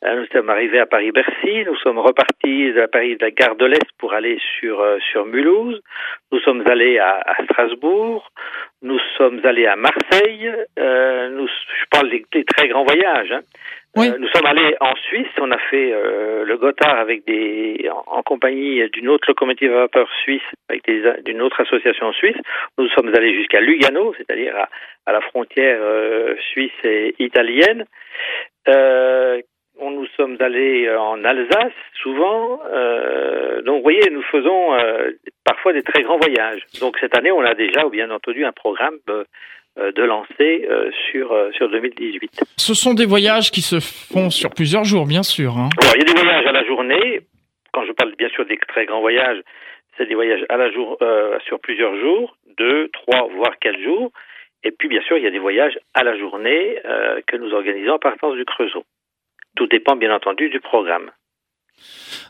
nous 0.03 0.25
sommes 0.31 0.49
arrivés 0.49 0.79
à 0.79 0.85
Paris-Bercy, 0.85 1.65
nous 1.65 1.75
sommes 1.77 1.99
repartis 1.99 2.73
de 2.73 2.85
Paris 2.87 3.15
de 3.15 3.25
la 3.25 3.31
gare 3.31 3.55
de 3.55 3.65
l'Est 3.65 3.91
pour 3.97 4.13
aller 4.13 4.37
sur, 4.59 4.83
sur 5.11 5.25
Mulhouse, 5.25 5.81
nous 6.31 6.39
sommes 6.41 6.65
allés 6.67 6.99
à, 6.99 7.21
à 7.25 7.43
Strasbourg, 7.45 8.29
nous 8.81 8.99
sommes 9.17 9.41
allés 9.45 9.67
à 9.67 9.75
Marseille, 9.75 10.51
nous, 10.77 11.47
je 11.47 11.85
parle 11.89 12.09
des, 12.09 12.25
des 12.31 12.45
très 12.45 12.67
grands 12.67 12.85
voyages, 12.85 13.31
hein. 13.31 13.41
Euh, 13.97 14.17
nous 14.19 14.27
sommes 14.27 14.45
allés 14.45 14.75
en 14.81 14.93
Suisse, 15.07 15.27
on 15.39 15.51
a 15.51 15.57
fait 15.57 15.93
euh, 15.93 16.43
le 16.43 16.57
Gotthard 16.57 16.99
avec 16.99 17.25
des, 17.25 17.89
en, 18.07 18.21
compagnie 18.23 18.89
d'une 18.89 19.07
autre 19.07 19.29
locomotive 19.29 19.71
à 19.71 19.81
vapeur 19.81 20.09
suisse, 20.23 20.41
avec 20.67 20.83
d'une 21.23 21.41
autre 21.41 21.61
association 21.61 22.11
suisse. 22.11 22.35
Nous 22.77 22.89
sommes 22.89 23.13
allés 23.15 23.33
jusqu'à 23.33 23.61
Lugano, 23.61 24.13
c'est-à-dire 24.17 24.53
à, 25.05 25.11
la 25.11 25.21
frontière 25.21 25.77
euh, 25.79 26.35
suisse 26.51 26.73
et 26.83 27.15
italienne. 27.19 27.85
On, 28.67 29.91
nous 29.91 30.07
sommes 30.17 30.37
allés 30.39 30.89
en 30.89 31.23
Alsace 31.23 31.73
souvent. 32.01 32.61
donc, 33.65 33.77
vous 33.77 33.83
voyez, 33.83 34.09
nous 34.11 34.23
faisons 34.23 34.77
parfois 35.43 35.73
des 35.73 35.83
très 35.83 36.03
grands 36.03 36.17
voyages. 36.17 36.61
Donc, 36.79 36.97
cette 36.99 37.17
année, 37.17 37.31
on 37.31 37.41
a 37.41 37.53
déjà, 37.53 37.87
bien 37.89 38.09
entendu, 38.11 38.45
un 38.45 38.51
programme 38.51 38.97
euh, 39.77 39.91
de 39.91 40.03
lancer 40.03 40.65
euh, 40.71 40.89
sur 41.11 41.33
euh, 41.33 41.51
sur 41.51 41.69
2018. 41.69 42.45
Ce 42.55 42.73
sont 42.73 42.93
des 42.93 43.05
voyages 43.05 43.51
qui 43.51 43.59
se 43.59 43.81
font 43.81 44.29
sur 44.29 44.51
plusieurs 44.51 44.85
jours, 44.85 45.05
bien 45.05 45.21
sûr. 45.21 45.57
Hein. 45.57 45.67
Alors, 45.81 45.95
il 45.97 45.99
y 45.99 46.09
a 46.09 46.13
des 46.13 46.21
voyages 46.21 46.45
à 46.45 46.53
la 46.53 46.63
journée. 46.63 47.19
Quand 47.73 47.83
je 47.85 47.91
parle 47.91 48.15
bien 48.15 48.29
sûr 48.29 48.45
des 48.45 48.57
très 48.69 48.85
grands 48.85 49.01
voyages, 49.01 49.41
c'est 49.97 50.05
des 50.05 50.15
voyages 50.15 50.45
à 50.47 50.55
la 50.55 50.71
jour 50.71 50.97
sur 51.45 51.59
plusieurs 51.59 51.93
jours, 51.99 52.37
deux, 52.57 52.87
trois, 52.93 53.27
voire 53.35 53.59
quatre 53.59 53.81
jours. 53.81 54.11
Et 54.65 54.71
puis 54.71 54.89
bien 54.89 55.01
sûr, 55.03 55.17
il 55.17 55.23
y 55.23 55.27
a 55.27 55.31
des 55.31 55.39
voyages 55.39 55.79
à 55.93 56.03
la 56.03 56.17
journée 56.17 56.81
que 57.27 57.37
nous 57.37 57.53
organisons 57.53 57.95
à 57.95 57.99
partir 57.99 58.31
du 58.33 58.43
Creusot. 58.43 58.83
Tout 59.55 59.67
dépend 59.67 59.95
bien 59.95 60.13
entendu 60.13 60.49
du 60.49 60.59
programme. 60.59 61.11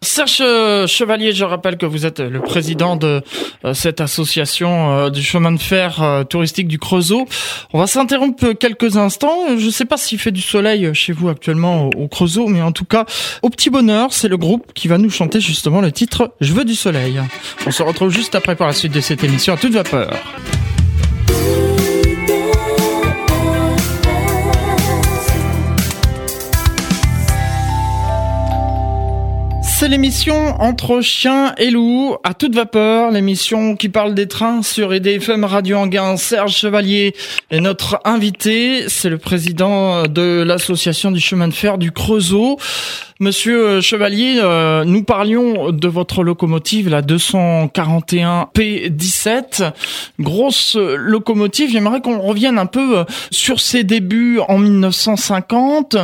Serge 0.02 0.40
euh, 0.42 0.88
Chevalier, 0.88 1.32
je 1.32 1.44
rappelle 1.44 1.78
que 1.78 1.86
vous 1.86 2.06
êtes 2.06 2.20
le 2.20 2.40
président 2.40 2.96
de 2.96 3.22
euh, 3.64 3.74
cette 3.74 4.02
association 4.02 4.92
euh, 4.92 5.10
du 5.10 5.24
chemin 5.24 5.52
de 5.52 5.60
fer 5.60 6.26
touristique 6.30 6.68
du 6.68 6.78
Creusot. 6.78 7.26
On 7.74 7.80
va 7.80 7.88
s'interrompre 7.88 8.54
quelques 8.54 8.98
instants. 8.98 9.58
Je 9.58 9.66
ne 9.66 9.72
sais 9.72 9.86
pas 9.86 9.98
s'il 9.98 10.20
fait 10.20 10.32
du 10.32 10.42
soleil 10.42 10.94
chez 10.94 11.12
vous 11.12 11.30
actuellement 11.30 11.90
au, 11.96 12.08
Creusot, 12.08 12.48
mais 12.48 12.62
en 12.62 12.72
tout 12.72 12.86
cas, 12.86 13.06
au 13.42 13.50
petit 13.50 13.70
bonheur, 13.70 14.14
c'est 14.14 14.28
le 14.28 14.38
groupe 14.38 14.74
qui 14.74 14.88
va 14.88 14.98
nous 14.98 15.10
chanter 15.10 15.40
justement 15.40 15.82
le 15.82 15.92
titre 15.92 16.36
Je 16.40 16.54
veux 16.54 16.66
du 16.66 16.76
soleil. 16.76 17.20
On 17.66 17.72
se 17.72 17.82
retrouve 17.82 18.10
juste 18.10 18.36
après 18.36 18.56
par 18.56 18.68
la 18.68 18.74
suite 18.74 18.94
de 18.94 19.02
cette 19.02 19.24
émission 19.24 19.54
à 19.54 19.58
toute 19.58 19.74
vapeur. 19.74 20.12
C'est 29.86 29.92
l'émission 29.92 30.60
Entre 30.60 31.00
chiens 31.02 31.54
et 31.60 31.70
loups 31.70 32.16
à 32.24 32.34
toute 32.34 32.56
vapeur, 32.56 33.12
l'émission 33.12 33.76
qui 33.76 33.88
parle 33.88 34.16
des 34.16 34.28
trains 34.28 34.64
sur 34.64 34.92
EDFM 34.92 35.44
Radio 35.44 35.78
Anguin. 35.78 36.18
Serge 36.18 36.56
Chevalier 36.56 37.14
est 37.52 37.60
notre 37.60 38.00
invité, 38.04 38.90
c'est 38.90 39.10
le 39.10 39.20
président 39.20 40.08
de 40.08 40.42
l'association 40.42 41.12
du 41.12 41.20
chemin 41.20 41.48
de 41.48 41.54
fer 41.54 41.78
du 41.78 41.92
Creusot. 41.92 42.58
Monsieur 43.20 43.80
Chevalier, 43.80 44.40
euh, 44.40 44.86
nous 44.86 45.04
parlions 45.04 45.72
de 45.72 45.88
votre 45.88 46.24
locomotive, 46.24 46.90
la 46.90 47.04
241 47.04 48.50
P17, 48.56 49.72
grosse 50.20 50.76
locomotive. 50.76 51.70
J'aimerais 51.72 52.02
qu'on 52.02 52.20
revienne 52.20 52.58
un 52.58 52.66
peu 52.66 53.06
sur 53.30 53.60
ses 53.60 53.84
débuts 53.84 54.40
en 54.48 54.58
1950. 54.58 55.96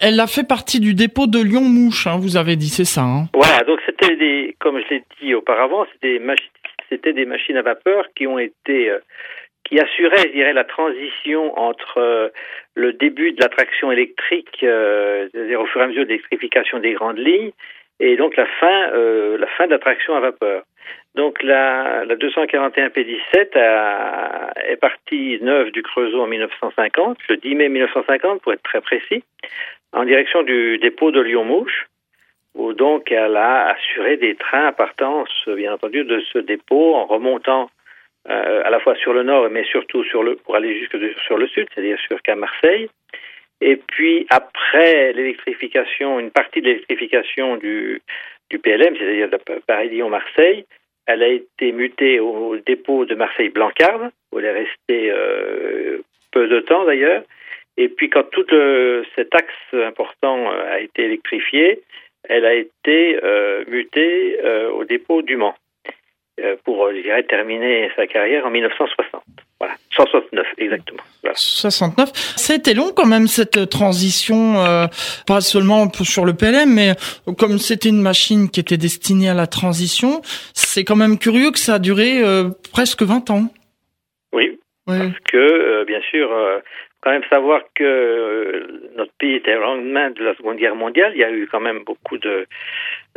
Elle 0.00 0.20
a 0.20 0.26
fait 0.26 0.46
partie 0.46 0.78
du 0.78 0.94
dépôt 0.94 1.26
de 1.26 1.42
Lyon-Mouche, 1.42 2.06
hein, 2.06 2.18
vous 2.20 2.36
avez 2.36 2.54
dit, 2.54 2.68
c'est 2.68 2.84
ça 2.84 3.02
hein 3.02 3.24
Voilà, 3.34 3.64
donc 3.64 3.80
c'était 3.84 4.14
des, 4.14 4.54
comme 4.60 4.80
je 4.80 4.94
l'ai 4.94 5.04
dit 5.20 5.34
auparavant, 5.34 5.86
c'était 6.00 7.12
des, 7.12 7.26
machines 7.26 7.56
à 7.56 7.62
vapeur 7.62 8.04
qui 8.14 8.26
ont 8.28 8.38
été, 8.38 8.90
euh, 8.90 8.98
qui 9.64 9.80
assuraient, 9.80 10.28
je 10.28 10.32
dirais, 10.32 10.52
la 10.52 10.64
transition 10.64 11.58
entre 11.58 11.98
euh, 11.98 12.28
le 12.74 12.92
début 12.92 13.32
de 13.32 13.40
la 13.40 13.48
traction 13.48 13.90
électrique, 13.90 14.62
euh, 14.62 15.28
c'est-à-dire 15.32 15.60
au 15.60 15.66
fur 15.66 15.80
et 15.80 15.84
à 15.84 15.86
mesure 15.88 16.04
de 16.04 16.08
l'électrification 16.10 16.78
des 16.78 16.92
grandes 16.92 17.18
lignes, 17.18 17.52
et 17.98 18.16
donc 18.16 18.36
la 18.36 18.46
fin, 18.46 18.90
de 18.92 19.70
la 19.70 19.78
traction 19.80 20.14
à 20.14 20.20
vapeur. 20.20 20.62
Donc 21.16 21.42
la, 21.42 22.04
la 22.04 22.14
241 22.14 22.88
P17 22.88 23.58
est 24.68 24.76
partie 24.76 25.38
neuve 25.42 25.72
du 25.72 25.82
Creusot 25.82 26.22
en 26.22 26.28
1950, 26.28 27.18
le 27.28 27.36
10 27.38 27.54
mai 27.56 27.68
1950 27.68 28.40
pour 28.42 28.52
être 28.52 28.62
très 28.62 28.80
précis 28.80 29.24
en 29.92 30.04
direction 30.04 30.42
du 30.42 30.78
dépôt 30.78 31.10
de 31.10 31.20
Lyon-Mouche, 31.20 31.86
où 32.54 32.72
donc 32.72 33.10
elle 33.12 33.36
a 33.36 33.68
assuré 33.68 34.16
des 34.16 34.34
trains 34.34 34.66
à 34.66 34.72
partance, 34.72 35.30
bien 35.46 35.72
entendu, 35.72 36.04
de 36.04 36.20
ce 36.32 36.38
dépôt 36.38 36.94
en 36.94 37.06
remontant 37.06 37.70
euh, 38.28 38.62
à 38.64 38.70
la 38.70 38.80
fois 38.80 38.94
sur 38.96 39.12
le 39.12 39.22
nord, 39.22 39.48
mais 39.50 39.64
surtout 39.64 40.04
sur 40.04 40.22
le, 40.22 40.36
pour 40.36 40.56
aller 40.56 40.78
jusque 40.78 40.98
sur 41.24 41.38
le 41.38 41.46
sud, 41.46 41.66
c'est-à-dire 41.72 41.98
jusqu'à 42.10 42.34
Marseille. 42.34 42.88
Et 43.60 43.76
puis 43.76 44.26
après 44.28 45.12
l'électrification, 45.12 46.20
une 46.20 46.30
partie 46.30 46.60
de 46.60 46.66
l'électrification 46.66 47.56
du, 47.56 48.02
du 48.50 48.58
PLM, 48.58 48.96
c'est-à-dire 48.96 49.30
de 49.30 49.38
Paris-Lyon-Marseille, 49.66 50.64
elle 51.06 51.22
a 51.22 51.28
été 51.28 51.72
mutée 51.72 52.20
au 52.20 52.56
dépôt 52.58 53.06
de 53.06 53.14
Marseille-Blancarde, 53.14 54.10
où 54.30 54.38
elle 54.38 54.44
est 54.44 54.52
restée 54.52 55.10
euh, 55.10 55.98
peu 56.30 56.48
de 56.48 56.60
temps 56.60 56.84
d'ailleurs. 56.84 57.22
Et 57.78 57.88
puis 57.88 58.10
quand 58.10 58.24
tout 58.24 58.44
cet 59.14 59.34
axe 59.34 59.54
important 59.72 60.50
euh, 60.50 60.74
a 60.74 60.80
été 60.80 61.04
électrifié, 61.04 61.80
elle 62.24 62.44
a 62.44 62.54
été 62.54 63.18
euh, 63.22 63.64
mutée 63.68 64.38
euh, 64.44 64.70
au 64.72 64.84
dépôt 64.84 65.22
du 65.22 65.36
Mans 65.36 65.54
pour, 66.64 66.88
je 66.94 67.02
dirais, 67.02 67.24
terminer 67.24 67.90
sa 67.96 68.06
carrière 68.06 68.46
en 68.46 68.50
1960. 68.50 69.22
Voilà, 69.58 69.74
169 69.96 70.46
exactement. 70.58 71.02
69. 71.34 72.10
C'était 72.36 72.74
long 72.74 72.92
quand 72.94 73.06
même 73.06 73.26
cette 73.26 73.68
transition, 73.68 74.54
pas 75.26 75.40
seulement 75.40 75.90
sur 75.92 76.24
le 76.24 76.34
PLM, 76.34 76.72
mais 76.72 76.92
comme 77.38 77.58
c'était 77.58 77.88
une 77.88 78.00
machine 78.00 78.50
qui 78.50 78.60
était 78.60 78.76
destinée 78.76 79.28
à 79.28 79.34
la 79.34 79.48
transition, 79.48 80.20
c'est 80.54 80.84
quand 80.84 80.94
même 80.94 81.18
curieux 81.18 81.50
que 81.50 81.58
ça 81.58 81.74
a 81.74 81.78
duré 81.80 82.22
presque 82.72 83.02
20 83.02 83.30
ans. 83.30 83.48
Oui, 84.32 84.60
parce 84.86 85.18
que 85.32 85.82
bien 85.86 86.00
sûr, 86.02 86.30
quand 87.00 87.10
même 87.10 87.24
savoir 87.30 87.62
que 87.74 87.84
euh, 87.84 88.90
notre 88.96 89.12
pays 89.18 89.36
était 89.36 89.56
au 89.56 89.60
lendemain 89.60 90.10
de 90.10 90.24
la 90.24 90.34
Seconde 90.34 90.56
Guerre 90.56 90.74
mondiale. 90.74 91.12
Il 91.14 91.20
y 91.20 91.24
a 91.24 91.30
eu 91.30 91.46
quand 91.50 91.60
même 91.60 91.84
beaucoup 91.84 92.18
de. 92.18 92.46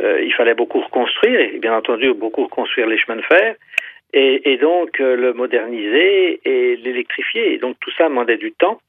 Euh, 0.00 0.22
il 0.22 0.32
fallait 0.34 0.54
beaucoup 0.54 0.80
reconstruire, 0.80 1.40
et 1.40 1.58
bien 1.58 1.76
entendu 1.76 2.12
beaucoup 2.14 2.44
reconstruire 2.44 2.86
les 2.86 2.98
chemins 2.98 3.16
de 3.16 3.22
fer, 3.22 3.56
et, 4.12 4.52
et 4.52 4.56
donc 4.56 5.00
euh, 5.00 5.16
le 5.16 5.32
moderniser 5.32 6.40
et 6.44 6.76
l'électrifier. 6.76 7.54
Et 7.54 7.58
donc 7.58 7.76
tout 7.80 7.90
ça 7.98 8.08
demandait 8.08 8.36
du 8.36 8.52
temps. 8.52 8.80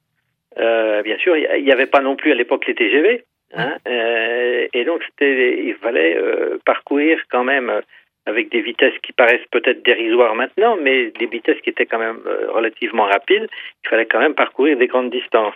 bien 0.58 1.18
sûr, 1.18 1.36
il 1.36 1.64
n'y 1.64 1.72
avait 1.72 1.88
pas 1.88 2.02
non 2.02 2.16
plus 2.16 2.32
à 2.32 2.36
l'époque 2.36 2.68
les 2.68 2.76
TGV. 2.76 3.24
Hein, 3.56 3.78
et 3.86 4.84
donc, 4.84 5.04
il 5.22 5.76
fallait 5.76 6.18
parcourir 6.66 7.20
quand 7.30 7.44
même 7.44 7.82
avec 8.26 8.50
des 8.50 8.62
vitesses 8.62 8.98
qui 9.04 9.12
paraissent 9.12 9.46
peut-être 9.52 9.84
dérisoires 9.84 10.36
maintenant, 10.36 10.78
mais 10.78 11.12
des 11.12 11.26
vitesses 11.26 11.60
qui 11.62 11.70
étaient 11.70 11.86
quand 11.86 12.00
même 12.00 12.22
euh, 12.26 12.52
relativement 12.52 13.04
rapides. 13.04 13.50
Il 13.84 13.90
fallait 13.90 14.06
quand 14.06 14.20
même 14.20 14.34
parcourir 14.34 14.78
des 14.78 14.88
grandes 14.88 15.12
distances. 15.12 15.56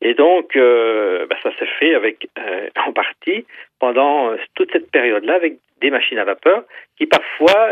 Et 0.00 0.14
donc, 0.14 0.54
euh, 0.54 1.26
bah, 1.26 1.36
ça 1.42 1.50
s'est 1.58 1.70
fait 1.78 1.94
avec, 1.94 2.28
euh, 2.38 2.68
en 2.86 2.92
partie 2.92 3.46
pendant 3.80 4.32
toute 4.54 4.72
cette 4.72 4.90
période-là 4.90 5.34
avec 5.34 5.58
des 5.80 5.90
machines 5.90 6.18
à 6.18 6.24
vapeur 6.24 6.64
qui 6.96 7.06
parfois 7.06 7.70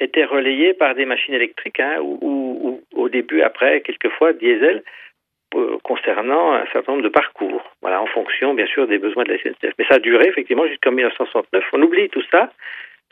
étaient 0.00 0.24
relayées 0.24 0.74
par 0.74 0.94
des 0.94 1.04
machines 1.04 1.34
électriques 1.34 1.78
hein, 1.78 1.98
ou, 2.00 2.18
ou, 2.20 2.82
au 3.00 3.08
début, 3.08 3.42
après, 3.42 3.82
quelquefois 3.82 4.32
diesel 4.32 4.82
concernant 5.84 6.54
un 6.54 6.66
certain 6.72 6.92
nombre 6.92 7.04
de 7.04 7.10
parcours, 7.10 7.62
voilà, 7.80 8.02
en 8.02 8.06
fonction 8.06 8.54
bien 8.54 8.66
sûr 8.66 8.88
des 8.88 8.98
besoins 8.98 9.22
de 9.22 9.32
la 9.32 9.38
SNCF. 9.38 9.74
Mais 9.78 9.84
ça 9.88 9.96
a 9.96 9.98
duré 10.00 10.26
effectivement 10.26 10.66
jusqu'en 10.66 10.90
1969. 10.90 11.64
On 11.74 11.82
oublie 11.82 12.08
tout 12.08 12.24
ça 12.32 12.50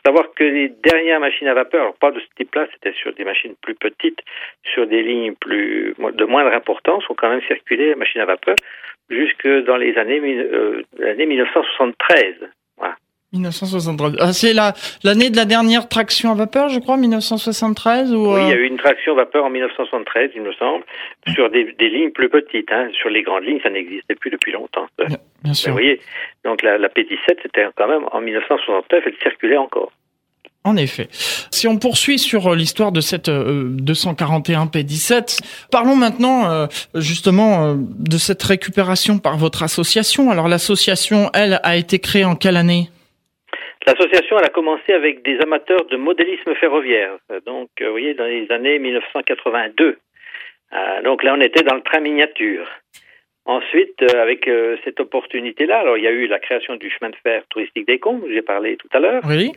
savoir 0.05 0.33
que 0.35 0.43
les 0.43 0.69
dernières 0.69 1.19
machines 1.19 1.47
à 1.47 1.53
vapeur, 1.53 1.81
alors 1.81 1.95
pas 1.95 2.11
de 2.11 2.19
ce 2.19 2.25
type-là, 2.35 2.67
c'était 2.73 2.93
sur 2.93 3.13
des 3.13 3.23
machines 3.23 3.55
plus 3.61 3.75
petites, 3.75 4.19
sur 4.73 4.85
des 4.87 5.01
lignes 5.01 5.33
plus 5.35 5.95
de 5.97 6.25
moindre 6.25 6.53
importance, 6.53 7.09
ont 7.09 7.15
quand 7.15 7.29
même 7.29 7.41
circulé 7.43 7.87
les 7.87 7.95
machines 7.95 8.21
à 8.21 8.25
vapeur 8.25 8.55
jusque 9.09 9.47
dans 9.65 9.77
les 9.77 9.97
années, 9.97 10.19
euh, 10.21 10.83
1973. 10.99 12.35
1973. 13.33 14.17
Ah, 14.19 14.31
c'est 14.31 14.53
la, 14.53 14.73
l'année 15.03 15.29
de 15.29 15.35
la 15.35 15.45
dernière 15.45 15.89
traction 15.89 16.31
à 16.31 16.35
vapeur, 16.35 16.69
je 16.69 16.79
crois, 16.79 16.97
1973 16.97 18.13
ou 18.13 18.33
Oui, 18.33 18.41
il 18.41 18.49
y 18.49 18.51
a 18.51 18.55
euh? 18.55 18.59
eu 18.59 18.67
une 18.67 18.77
traction 18.77 19.13
à 19.13 19.15
vapeur 19.15 19.45
en 19.45 19.49
1973, 19.49 20.31
il 20.35 20.41
me 20.41 20.53
semble, 20.53 20.83
sur 21.33 21.49
des, 21.49 21.73
des 21.77 21.89
lignes 21.89 22.11
plus 22.11 22.29
petites. 22.29 22.71
Hein. 22.71 22.89
Sur 22.93 23.09
les 23.09 23.23
grandes 23.23 23.43
lignes, 23.43 23.59
ça 23.61 23.69
n'existait 23.69 24.15
plus 24.15 24.29
depuis 24.29 24.51
longtemps. 24.51 24.85
Bien, 25.43 25.53
sûr. 25.53 25.71
vous 25.71 25.77
voyez, 25.77 25.99
donc 26.45 26.61
la, 26.61 26.77
la 26.77 26.87
P17, 26.89 27.37
c'était 27.41 27.65
quand 27.75 27.87
même 27.87 28.03
en 28.11 28.21
1969, 28.21 29.03
elle 29.05 29.13
circulait 29.21 29.57
encore. 29.57 29.91
En 30.65 30.77
effet. 30.77 31.07
Si 31.11 31.67
on 31.67 31.77
poursuit 31.77 32.17
sur 32.17 32.53
euh, 32.53 32.55
l'histoire 32.55 32.93
de 32.93 33.01
cette 33.01 33.29
241 33.29 34.61
euh, 34.61 34.65
P17, 34.65 35.41
parlons 35.69 35.97
maintenant 35.97 36.67
justement 36.95 37.75
de 37.75 38.17
cette 38.17 38.41
récupération 38.43 39.19
par 39.19 39.37
votre 39.37 39.63
association. 39.63 40.31
Alors 40.31 40.47
l'association, 40.47 41.29
elle, 41.33 41.59
a 41.63 41.75
été 41.75 41.99
créée 41.99 42.23
en 42.23 42.35
quelle 42.35 42.55
année? 42.55 42.87
L'association, 43.85 44.37
elle 44.39 44.45
a 44.45 44.49
commencé 44.49 44.93
avec 44.93 45.23
des 45.23 45.39
amateurs 45.41 45.85
de 45.85 45.97
modélisme 45.97 46.55
ferroviaire, 46.55 47.17
donc, 47.45 47.69
euh, 47.81 47.85
vous 47.85 47.91
voyez, 47.91 48.13
dans 48.13 48.25
les 48.25 48.49
années 48.51 48.79
1982. 48.79 49.97
Euh, 50.73 51.01
donc 51.03 51.23
là, 51.23 51.35
on 51.37 51.41
était 51.41 51.63
dans 51.63 51.75
le 51.75 51.81
train 51.81 51.99
miniature. 51.99 52.67
Ensuite, 53.45 54.01
euh, 54.01 54.21
avec 54.21 54.49
cette 54.85 55.01
opportunité-là, 55.01 55.79
alors 55.79 55.97
il 55.97 56.03
y 56.05 56.07
a 56.07 56.11
eu 56.11 56.27
la 56.27 56.39
création 56.39 56.77
du 56.77 56.89
chemin 56.89 57.09
de 57.09 57.15
fer 57.17 57.43
touristique 57.49 57.85
des 57.85 57.99
Combes, 57.99 58.23
j'ai 58.29 58.41
parlé 58.41 58.77
tout 58.77 58.87
à 58.93 58.99
l'heure. 58.99 59.21
Oui. 59.27 59.51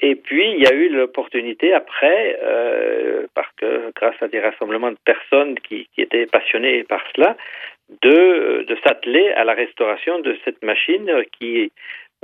Et 0.00 0.16
puis, 0.16 0.50
il 0.50 0.60
y 0.60 0.66
a 0.66 0.74
eu 0.74 0.88
l'opportunité 0.88 1.72
après, 1.72 2.36
parce 3.34 3.52
que 3.58 3.92
grâce 3.94 4.20
à 4.20 4.26
des 4.26 4.40
rassemblements 4.40 4.90
de 4.90 4.98
personnes 5.04 5.56
qui, 5.60 5.88
qui 5.94 6.00
étaient 6.00 6.26
passionnées 6.26 6.82
par 6.82 7.00
cela, 7.14 7.36
de, 8.02 8.64
de 8.66 8.76
s'atteler 8.84 9.30
à 9.30 9.44
la 9.44 9.54
restauration 9.54 10.18
de 10.18 10.36
cette 10.44 10.62
machine 10.64 11.22
qui 11.38 11.70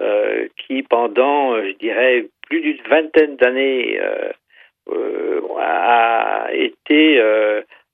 euh, 0.00 0.48
qui 0.56 0.82
pendant, 0.82 1.54
euh, 1.54 1.68
je 1.68 1.76
dirais, 1.76 2.26
plus 2.48 2.60
d'une 2.60 2.82
vingtaine 2.88 3.36
d'années 3.36 4.00
euh, 4.00 5.40
a 5.56 6.48
été 6.52 7.20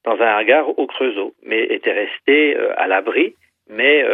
dans 0.04 0.18
un 0.18 0.40
hangar 0.40 0.78
au 0.78 0.86
Creusot, 0.86 1.34
mais 1.44 1.62
était 1.64 1.92
resté 1.92 2.56
à 2.76 2.86
l'abri, 2.86 3.36
mais 3.68 4.04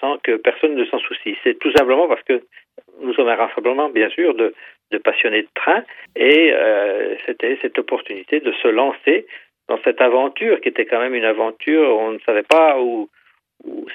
sans 0.00 0.16
que 0.18 0.36
personne 0.36 0.76
ne 0.76 0.84
s'en 0.86 0.98
soucie. 1.00 1.36
C'est 1.44 1.58
tout 1.58 1.72
simplement 1.72 2.08
parce 2.08 2.22
que 2.22 2.40
nous 3.00 3.12
sommes 3.12 3.28
un 3.28 3.34
rassemblement, 3.34 3.90
bien 3.90 4.08
sûr, 4.08 4.34
de, 4.34 4.54
passionnés 5.04 5.42
de 5.42 5.48
train, 5.54 5.84
et 6.14 6.54
c'était 7.26 7.58
cette 7.60 7.78
opportunité 7.78 8.40
de 8.40 8.52
se 8.52 8.68
lancer 8.68 9.26
dans 9.68 9.78
cette 9.84 10.00
aventure 10.00 10.60
qui 10.60 10.68
était 10.68 10.86
quand 10.86 11.00
même 11.00 11.14
une 11.14 11.24
aventure, 11.24 11.98
on 11.98 12.12
ne 12.12 12.20
savait 12.20 12.44
pas 12.44 12.80
où, 12.80 13.10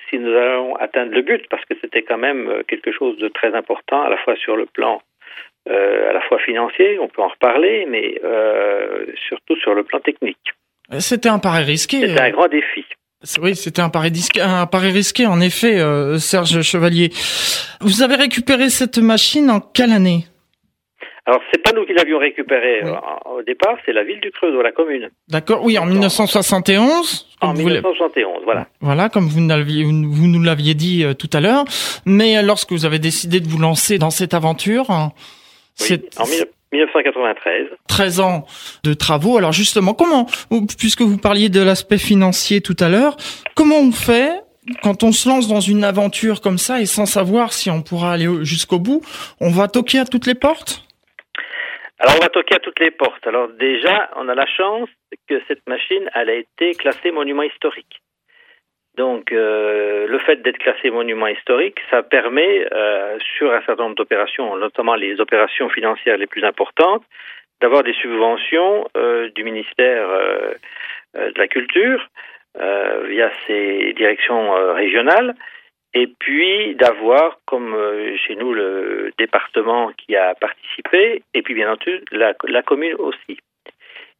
si 0.09 0.19
nous 0.19 0.31
allons 0.31 0.75
atteindre 0.75 1.13
le 1.13 1.21
but, 1.21 1.47
parce 1.49 1.63
que 1.65 1.73
c'était 1.81 2.03
quand 2.03 2.17
même 2.17 2.47
euh, 2.47 2.63
quelque 2.67 2.91
chose 2.91 3.17
de 3.17 3.27
très 3.27 3.53
important, 3.55 4.01
à 4.01 4.09
la 4.09 4.17
fois 4.17 4.35
sur 4.35 4.55
le 4.55 4.65
plan 4.65 5.01
euh, 5.69 6.09
à 6.09 6.13
la 6.13 6.21
fois 6.21 6.39
financier, 6.39 6.97
on 6.99 7.07
peut 7.07 7.21
en 7.21 7.27
reparler, 7.27 7.85
mais 7.87 8.19
euh, 8.23 9.05
surtout 9.27 9.55
sur 9.57 9.75
le 9.75 9.83
plan 9.83 9.99
technique. 9.99 10.53
C'était 10.97 11.29
un 11.29 11.37
pari 11.37 11.63
risqué. 11.63 12.01
C'était 12.01 12.19
un 12.19 12.31
grand 12.31 12.47
défi. 12.47 12.83
Oui, 13.39 13.55
c'était 13.55 13.81
un 13.81 13.89
pari, 13.89 14.09
risqué, 14.09 14.41
un 14.41 14.65
pari 14.65 14.91
risqué, 14.91 15.27
en 15.27 15.39
effet, 15.39 15.77
Serge 16.17 16.61
Chevalier. 16.63 17.09
Vous 17.79 18.01
avez 18.01 18.15
récupéré 18.15 18.69
cette 18.69 18.97
machine 18.97 19.51
en 19.51 19.59
quelle 19.59 19.91
année? 19.91 20.25
Alors, 21.27 21.39
c'est 21.51 21.61
pas 21.61 21.71
nous 21.71 21.85
qui 21.85 21.93
l'avions 21.93 22.17
récupéré 22.17 22.81
euh, 22.83 22.95
au 23.25 23.43
départ, 23.43 23.77
c'est 23.85 23.93
la 23.93 24.03
ville 24.03 24.19
du 24.19 24.31
Creusot, 24.31 24.61
la 24.63 24.71
commune. 24.71 25.11
D'accord, 25.27 25.63
oui, 25.63 25.77
en 25.77 25.85
1971. 25.85 27.27
En 27.41 27.53
1971, 27.53 28.43
voilà. 28.43 28.67
Voilà, 28.79 29.07
comme 29.09 29.27
vous, 29.27 29.39
vous 29.39 30.27
nous 30.27 30.43
l'aviez 30.43 30.73
dit 30.73 31.03
euh, 31.03 31.13
tout 31.13 31.29
à 31.33 31.39
l'heure. 31.39 31.65
Mais 32.05 32.37
euh, 32.37 32.41
lorsque 32.41 32.71
vous 32.71 32.85
avez 32.85 32.97
décidé 32.97 33.39
de 33.39 33.47
vous 33.47 33.59
lancer 33.59 33.99
dans 33.99 34.09
cette 34.09 34.33
aventure, 34.33 34.87
c'est 35.75 36.19
en 36.19 36.25
1993. 36.71 37.67
13 37.87 38.19
ans 38.19 38.45
de 38.83 38.93
travaux. 38.95 39.37
Alors 39.37 39.51
justement, 39.51 39.93
comment, 39.93 40.25
puisque 40.79 41.01
vous 41.01 41.19
parliez 41.19 41.49
de 41.49 41.61
l'aspect 41.61 41.99
financier 41.99 42.61
tout 42.61 42.77
à 42.79 42.89
l'heure, 42.89 43.15
comment 43.53 43.77
on 43.77 43.91
fait 43.91 44.41
quand 44.81 45.03
on 45.03 45.11
se 45.11 45.29
lance 45.29 45.47
dans 45.47 45.59
une 45.59 45.83
aventure 45.83 46.41
comme 46.41 46.57
ça 46.57 46.81
et 46.81 46.85
sans 46.87 47.05
savoir 47.05 47.53
si 47.53 47.69
on 47.69 47.83
pourra 47.83 48.13
aller 48.13 48.27
jusqu'au 48.41 48.79
bout, 48.79 49.01
on 49.39 49.49
va 49.49 49.67
toquer 49.67 49.99
à 49.99 50.05
toutes 50.05 50.25
les 50.25 50.35
portes? 50.35 50.83
Alors, 52.01 52.15
on 52.17 52.23
va 52.23 52.29
toquer 52.29 52.55
à 52.55 52.59
toutes 52.59 52.79
les 52.79 52.89
portes. 52.89 53.27
Alors, 53.27 53.47
déjà, 53.49 54.09
on 54.15 54.27
a 54.27 54.33
la 54.33 54.47
chance 54.47 54.89
que 55.29 55.39
cette 55.47 55.61
machine, 55.67 56.09
elle 56.15 56.31
a 56.31 56.33
été 56.33 56.73
classée 56.73 57.11
monument 57.11 57.43
historique. 57.43 58.01
Donc, 58.95 59.31
euh, 59.31 60.07
le 60.07 60.17
fait 60.17 60.41
d'être 60.41 60.57
classé 60.57 60.89
monument 60.89 61.27
historique, 61.27 61.77
ça 61.91 62.01
permet, 62.01 62.67
euh, 62.73 63.19
sur 63.37 63.53
un 63.53 63.61
certain 63.67 63.83
nombre 63.83 63.97
d'opérations, 63.97 64.55
notamment 64.57 64.95
les 64.95 65.21
opérations 65.21 65.69
financières 65.69 66.17
les 66.17 66.25
plus 66.25 66.43
importantes, 66.43 67.03
d'avoir 67.61 67.83
des 67.83 67.93
subventions 67.93 68.89
euh, 68.97 69.29
du 69.35 69.43
ministère 69.43 70.07
de 71.13 71.37
la 71.39 71.47
Culture 71.47 72.03
via 72.55 73.31
ses 73.45 73.93
directions 73.93 74.73
régionales 74.73 75.35
et 75.93 76.07
puis 76.07 76.75
d'avoir, 76.75 77.39
comme 77.45 77.73
euh, 77.73 78.15
chez 78.17 78.35
nous, 78.35 78.53
le 78.53 79.11
département 79.17 79.91
qui 79.97 80.15
a 80.15 80.35
participé, 80.35 81.23
et 81.33 81.41
puis 81.41 81.53
bien 81.53 81.71
entendu 81.71 82.01
la, 82.11 82.33
la 82.47 82.61
commune 82.61 82.95
aussi. 82.95 83.37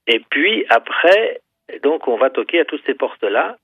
Et 0.07 0.19
puis 0.29 0.65
après, 0.69 1.39
donc 1.81 2.07
on 2.07 2.17
va 2.17 2.29
toquer 2.29 2.59
à 2.59 2.65
toutes 2.65 2.85
ces 2.85 2.93
portes-là. 2.93 3.57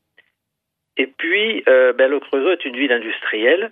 Et 0.96 1.08
puis, 1.08 1.64
euh, 1.68 1.94
ben, 1.94 2.10
le 2.10 2.20
Creusot 2.20 2.52
est 2.52 2.66
une 2.66 2.78
ville 2.78 2.92
industrielle, 2.92 3.72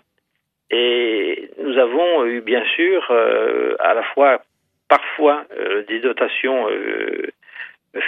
et 0.69 1.49
nous 1.57 1.77
avons 1.77 2.25
eu 2.25 2.41
bien 2.41 2.63
sûr 2.75 3.07
euh, 3.11 3.75
à 3.79 3.93
la 3.93 4.03
fois 4.03 4.41
parfois 4.87 5.45
des 5.87 5.99
dotations 5.99 6.67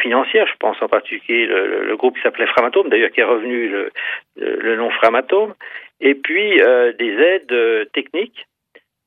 financières. 0.01 0.47
Je 0.47 0.57
pense 0.59 0.81
en 0.81 0.87
particulier 0.87 1.45
le, 1.45 1.85
le 1.85 1.97
groupe 1.97 2.15
qui 2.15 2.21
s'appelait 2.21 2.47
Framatome, 2.47 2.89
d'ailleurs 2.89 3.11
qui 3.11 3.21
est 3.21 3.25
revenu 3.25 3.69
le, 3.69 3.91
le 4.35 4.75
nom 4.75 4.89
Framatome 4.91 5.53
et 5.99 6.15
puis 6.15 6.61
euh, 6.61 6.93
des 6.93 7.13
aides 7.13 7.51
euh, 7.51 7.85
techniques, 7.93 8.47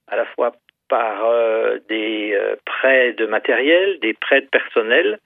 à 0.08 0.16
la 0.16 0.24
fois 0.26 0.52
par 0.88 1.24
euh, 1.24 1.78
des 1.88 2.36
prêts 2.64 3.12
de 3.12 3.26
matériel, 3.26 3.98
des 4.00 4.14
prêts 4.14 4.40
de 4.40 4.46
personnel 4.46 5.18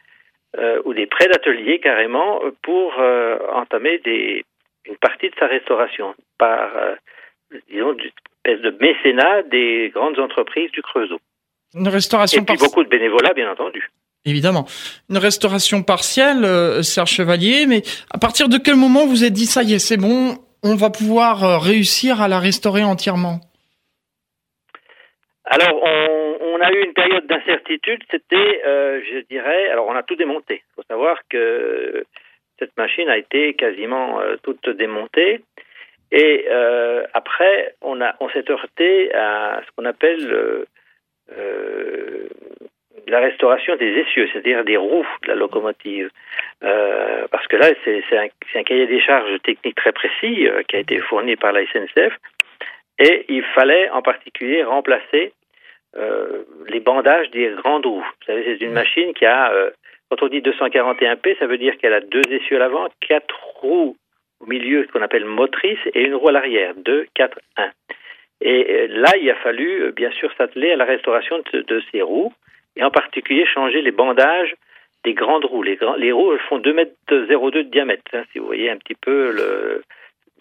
ou 0.85 0.95
des 0.95 1.07
prêts 1.07 1.27
d'atelier 1.27 1.81
carrément 1.81 2.41
pour 2.63 2.97
entamer 3.55 3.99
des, 4.05 4.45
une 4.85 4.97
partie 4.99 5.29
de 5.29 5.35
sa 5.37 5.49
restauration 5.49 6.15
par, 6.39 6.71
disons, 7.69 7.95
une 7.95 8.11
espèce 8.45 8.61
de 8.61 8.71
mécénat 8.81 9.43
des 9.43 9.91
grandes 9.93 10.21
entreprises 10.21 10.71
du 10.71 10.81
Creusot. 10.81 11.19
Une 11.75 11.89
restauration 11.89 12.41
Et 12.41 12.45
puis 12.45 12.57
beaucoup 12.57 12.85
de 12.85 12.89
bénévolat, 12.89 13.35
bien 13.35 13.51
entendu. 13.51 13.91
Évidemment. 14.25 14.67
Une 15.11 15.19
restauration 15.19 15.83
partielle, 15.83 16.83
Serge 16.83 17.11
Chevalier, 17.11 17.67
mais 17.67 17.83
à 18.11 18.19
partir 18.19 18.49
de 18.49 18.57
quel 18.57 18.77
moment 18.77 19.07
vous 19.07 19.23
êtes 19.23 19.35
dit 19.35 19.47
ça 19.47 19.63
y 19.63 19.75
est, 19.75 19.79
c'est 19.79 19.99
bon, 19.99 20.39
on 20.65 20.77
va 20.77 20.89
pouvoir 20.89 21.45
euh, 21.45 21.59
réussir 21.59 22.23
à 22.23 22.27
la 22.27 22.41
restaurer 22.41 22.83
entièrement? 22.83 23.41
Alors, 25.45 25.83
on, 25.83 26.61
a 26.61 26.73
eu 26.73 26.83
une 26.83 26.95
période 26.95 27.27
d'incertitude. 27.27 28.03
C'était, 28.11 28.63
euh, 28.67 29.03
je 29.05 29.19
dirais, 29.29 29.69
alors 29.69 29.87
on 29.87 29.95
a 29.95 30.03
tout 30.03 30.17
démonté. 30.17 30.63
Il 30.65 30.75
faut 30.77 30.87
savoir 30.89 31.19
que 31.29 32.07
cette 32.59 32.75
machine 32.79 33.11
a 33.11 33.19
été 33.19 33.53
quasiment 33.53 34.21
euh, 34.21 34.37
toute 34.43 34.67
démontée. 34.71 35.43
Et 36.11 36.47
après, 37.13 37.75
on, 37.83 37.99
on 38.21 38.29
s'est 38.29 38.49
heurté 38.49 39.13
à 39.15 39.61
ce 39.67 39.71
qu'on 39.75 39.85
appelle 39.85 40.65
la 43.09 43.21
restauration 43.21 43.77
des 43.77 43.99
essieux, 43.99 44.29
c'est-à-dire 44.33 44.65
des 44.65 44.77
roues 44.77 45.07
de 45.23 45.29
la 45.29 45.35
locomotive. 45.35 46.11
Euh, 46.63 47.27
parce 47.31 47.47
que 47.47 47.57
là, 47.57 47.69
c'est 47.85 48.03
un, 48.17 48.29
un, 48.55 48.63
cahier 48.63 48.87
des 48.87 49.01
charges 49.01 49.41
techniques 49.43 49.77
très 49.77 49.93
précis 49.93 50.47
euh, 50.49 50.63
qui 50.63 50.77
a 50.77 50.79
été 50.81 50.99
fourni 50.99 51.37
par 51.37 51.53
la 51.53 51.65
SNCF. 51.67 52.17
Et 52.99 53.25
il 53.29 53.43
fallait 53.43 53.91
en 53.91 54.03
particulier 54.03 54.63
remplacer 54.63 55.33
euh, 55.97 56.45
les 56.69 56.81
bandages 56.81 57.31
des 57.31 57.51
grandes 57.57 57.87
roues. 57.87 58.01
Vous 58.21 58.27
savez, 58.27 58.45
c'est 58.45 58.65
une 58.65 58.73
machine 58.73 59.13
qui 59.15 59.27
a, 59.27 59.53
euh, 59.53 59.71
quand 60.11 60.23
on 60.23 60.29
dit 60.29 60.41
241P, 60.41 61.39
ça 61.39 61.47
veut 61.47 61.59
dire 61.59 61.77
qu'elle 61.79 61.95
a 61.95 62.01
deux 62.01 62.23
essieux 62.31 62.57
à 62.57 62.61
l'avant, 62.61 62.89
quatre 63.01 63.39
roues 63.61 63.97
au 64.41 64.47
milieu 64.47 64.87
qu'on 64.93 65.03
appelle 65.03 65.25
motrices 65.25 65.79
et 65.95 66.03
une 66.03 66.15
roue 66.15 66.29
à 66.29 66.33
l'arrière, 66.33 66.75
2, 66.77 67.07
4, 67.15 67.39
1. 67.57 67.71
Et 68.41 68.89
là, 68.89 69.13
il 69.21 69.31
a 69.31 69.37
fallu, 69.37 69.93
bien 69.93 70.11
sûr, 70.11 70.31
s'atteler 70.37 70.73
à 70.73 70.77
la 70.77 70.85
restauration 70.85 71.41
de, 71.53 71.61
de, 71.63 71.83
ces 71.91 72.03
roues 72.03 72.33
et 72.77 72.85
en 72.85 72.91
particulier 72.91 73.47
changer 73.47 73.83
les 73.83 73.91
bandages 73.91 74.55
des 75.05 75.15
grandes 75.15 75.45
roues. 75.45 75.63
Les, 75.63 75.79
les 75.99 76.13
roues 76.13 76.37
font 76.49 76.59
2 76.59 76.73
mètres 76.73 76.93
02 77.09 77.29
de 77.29 77.63
diamètre, 77.63 78.03
hein, 78.13 78.25
si 78.33 78.39
vous 78.39 78.47
voyez 78.47 78.71
un 78.71 78.77
petit 78.77 78.95
peu 78.95 79.33
le. 79.33 79.83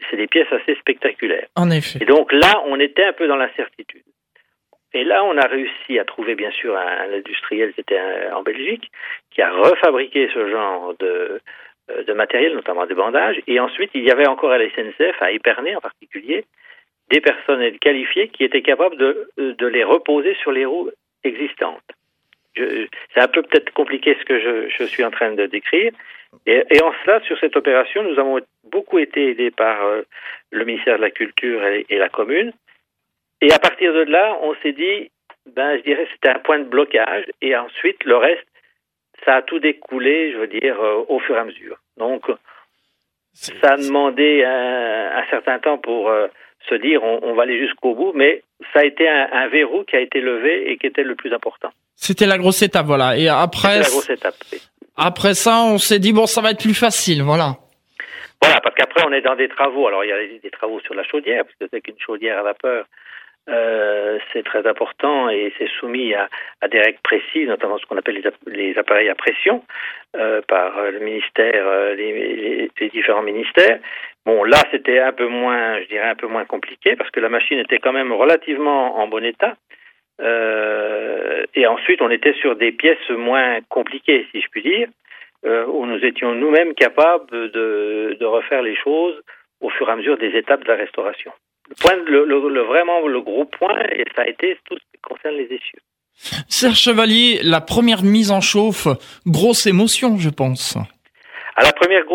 C'est 0.09 0.17
des 0.17 0.27
pièces 0.27 0.51
assez 0.51 0.75
spectaculaires. 0.75 1.47
En 1.55 1.69
effet. 1.69 1.99
Et 2.01 2.05
donc 2.05 2.31
là, 2.33 2.61
on 2.65 2.79
était 2.79 3.05
un 3.05 3.13
peu 3.13 3.27
dans 3.27 3.37
l'incertitude. 3.37 4.03
Et 4.93 5.03
là, 5.03 5.23
on 5.23 5.37
a 5.37 5.47
réussi 5.47 5.97
à 5.97 6.03
trouver, 6.03 6.35
bien 6.35 6.51
sûr, 6.51 6.75
un, 6.75 7.09
un 7.09 7.13
industriel 7.13 7.73
qui 7.73 7.81
était 7.81 7.99
en 8.33 8.43
Belgique, 8.43 8.91
qui 9.31 9.41
a 9.41 9.51
refabriqué 9.51 10.29
ce 10.33 10.49
genre 10.49 10.93
de, 10.99 11.39
de 12.05 12.13
matériel, 12.13 12.53
notamment 12.53 12.85
des 12.85 12.95
bandages. 12.95 13.41
Et 13.47 13.59
ensuite, 13.59 13.91
il 13.93 14.03
y 14.03 14.11
avait 14.11 14.27
encore 14.27 14.51
à 14.51 14.57
la 14.57 14.69
SNCF, 14.69 15.21
à 15.21 15.31
Épernay 15.31 15.75
en 15.75 15.81
particulier, 15.81 16.45
des 17.09 17.21
personnels 17.21 17.79
qualifiés 17.79 18.27
qui 18.27 18.43
étaient 18.43 18.61
capables 18.61 18.97
de, 18.97 19.29
de 19.37 19.67
les 19.67 19.83
reposer 19.83 20.35
sur 20.41 20.51
les 20.51 20.65
roues 20.65 20.89
existantes 21.23 21.81
c'est 22.55 23.19
un 23.19 23.27
peu 23.27 23.41
peut-être 23.41 23.71
compliqué 23.73 24.15
ce 24.19 24.25
que 24.25 24.39
je, 24.39 24.69
je, 24.69 24.83
suis 24.83 25.03
en 25.03 25.11
train 25.11 25.31
de 25.31 25.45
décrire. 25.45 25.91
Et, 26.45 26.63
et, 26.71 26.81
en 26.81 26.91
cela, 27.03 27.21
sur 27.21 27.37
cette 27.39 27.55
opération, 27.55 28.03
nous 28.03 28.19
avons 28.19 28.39
beaucoup 28.63 28.99
été 28.99 29.31
aidés 29.31 29.51
par 29.51 29.83
euh, 29.85 30.01
le 30.51 30.65
ministère 30.65 30.97
de 30.97 31.01
la 31.01 31.11
Culture 31.11 31.65
et, 31.65 31.85
et, 31.89 31.97
la 31.97 32.09
commune. 32.09 32.53
Et 33.41 33.51
à 33.51 33.59
partir 33.59 33.93
de 33.93 34.01
là, 34.01 34.37
on 34.41 34.55
s'est 34.61 34.71
dit, 34.71 35.11
ben, 35.55 35.77
je 35.77 35.83
dirais, 35.83 36.07
c'était 36.13 36.29
un 36.29 36.39
point 36.39 36.59
de 36.59 36.63
blocage. 36.63 37.25
Et 37.41 37.55
ensuite, 37.55 38.03
le 38.05 38.17
reste, 38.17 38.47
ça 39.25 39.35
a 39.35 39.41
tout 39.41 39.59
découlé, 39.59 40.31
je 40.31 40.37
veux 40.37 40.47
dire, 40.47 40.81
euh, 40.81 41.03
au 41.07 41.19
fur 41.19 41.35
et 41.35 41.39
à 41.39 41.45
mesure. 41.45 41.77
Donc, 41.97 42.25
ça 43.33 43.73
a 43.73 43.77
demandé 43.77 44.43
un, 44.43 45.17
un 45.17 45.25
certain 45.29 45.59
temps 45.59 45.77
pour 45.77 46.09
euh, 46.09 46.27
se 46.69 46.75
dire, 46.75 47.03
on, 47.03 47.19
on 47.23 47.33
va 47.33 47.43
aller 47.43 47.59
jusqu'au 47.59 47.95
bout, 47.95 48.11
mais 48.13 48.43
ça 48.73 48.79
a 48.79 48.85
été 48.85 49.07
un, 49.07 49.29
un 49.31 49.47
verrou 49.47 49.83
qui 49.83 49.95
a 49.95 49.99
été 49.99 50.21
levé 50.21 50.71
et 50.71 50.77
qui 50.77 50.87
était 50.87 51.03
le 51.03 51.15
plus 51.15 51.33
important. 51.33 51.69
C'était 51.95 52.25
la 52.25 52.37
grosse 52.37 52.61
étape, 52.61 52.85
voilà. 52.85 53.17
Et 53.17 53.27
après, 53.27 53.79
la 53.79 53.89
grosse 53.89 54.09
étape, 54.09 54.35
oui. 54.51 54.59
après 54.97 55.33
ça, 55.33 55.63
on 55.63 55.77
s'est 55.77 55.99
dit 55.99 56.13
bon, 56.13 56.25
ça 56.25 56.41
va 56.41 56.51
être 56.51 56.61
plus 56.61 56.77
facile, 56.77 57.21
voilà. 57.23 57.55
Voilà, 58.41 58.59
parce 58.59 58.75
qu'après, 58.75 59.03
on 59.07 59.13
est 59.13 59.21
dans 59.21 59.35
des 59.35 59.47
travaux. 59.47 59.87
Alors, 59.87 60.03
il 60.03 60.09
y 60.09 60.11
a 60.11 60.17
des 60.41 60.51
travaux 60.51 60.79
sur 60.81 60.93
la 60.93 61.03
chaudière, 61.03 61.45
parce 61.45 61.55
que 61.55 61.65
c'est 61.71 61.81
qu'une 61.81 61.99
chaudière 61.99 62.39
à 62.39 62.43
vapeur, 62.43 62.85
euh, 63.49 64.19
c'est 64.31 64.43
très 64.43 64.65
important 64.67 65.29
et 65.29 65.53
c'est 65.57 65.69
soumis 65.79 66.13
à, 66.13 66.29
à, 66.61 66.67
des 66.69 66.79
règles 66.79 66.99
précises, 67.03 67.47
notamment 67.47 67.77
ce 67.77 67.85
qu'on 67.85 67.97
appelle 67.97 68.15
les, 68.15 68.31
les, 68.47 68.77
appareils 68.77 69.09
à 69.09 69.15
pression 69.15 69.63
euh, 70.15 70.41
par 70.47 70.81
le 70.91 70.99
ministère, 70.99 71.67
euh, 71.67 71.93
les, 71.93 72.13
les, 72.13 72.71
les, 72.79 72.89
différents 72.89 73.21
ministères. 73.21 73.79
Bon, 74.25 74.43
là, 74.43 74.57
c'était 74.71 74.99
un 74.99 75.11
peu 75.11 75.27
moins, 75.27 75.81
je 75.81 75.87
dirais, 75.87 76.09
un 76.09 76.15
peu 76.15 76.27
moins 76.27 76.45
compliqué 76.45 76.95
parce 76.95 77.11
que 77.11 77.19
la 77.19 77.29
machine 77.29 77.59
était 77.59 77.79
quand 77.79 77.91
même 77.91 78.13
relativement 78.13 78.97
en 78.97 79.07
bon 79.07 79.23
état. 79.23 79.55
Euh, 80.21 81.43
et 81.55 81.67
ensuite, 81.67 82.01
on 82.01 82.09
était 82.09 82.33
sur 82.33 82.55
des 82.55 82.71
pièces 82.71 83.09
moins 83.09 83.59
compliquées, 83.67 84.27
si 84.31 84.41
je 84.41 84.47
puis 84.49 84.61
dire, 84.61 84.87
euh, 85.45 85.65
où 85.65 85.85
nous 85.85 85.99
étions 86.05 86.33
nous-mêmes 86.35 86.73
capables 86.73 87.51
de, 87.51 88.15
de, 88.17 88.25
refaire 88.25 88.61
les 88.61 88.75
choses 88.75 89.19
au 89.59 89.69
fur 89.69 89.89
et 89.89 89.91
à 89.91 89.95
mesure 89.95 90.17
des 90.17 90.37
étapes 90.37 90.63
de 90.63 90.69
la 90.69 90.75
restauration. 90.75 91.31
Le 91.69 91.75
point, 91.75 91.95
le, 92.05 92.25
le, 92.25 92.49
le 92.49 92.61
vraiment 92.61 93.05
le 93.07 93.21
gros 93.21 93.45
point, 93.45 93.77
et 93.91 94.05
ça 94.15 94.21
a 94.21 94.27
été 94.27 94.57
tout 94.69 94.75
ce 94.75 94.83
qui 94.93 95.01
concerne 95.01 95.35
les 95.35 95.45
essieux. 95.45 95.79
Serge 96.47 96.77
Chevalier, 96.77 97.39
la 97.43 97.59
première 97.59 98.03
mise 98.03 98.31
en 98.31 98.39
chauffe, 98.39 98.87
grosse 99.25 99.65
émotion, 99.65 100.17
je 100.17 100.29
pense. 100.29 100.77
À 101.55 101.63
la 101.63 101.71
première 101.73 102.05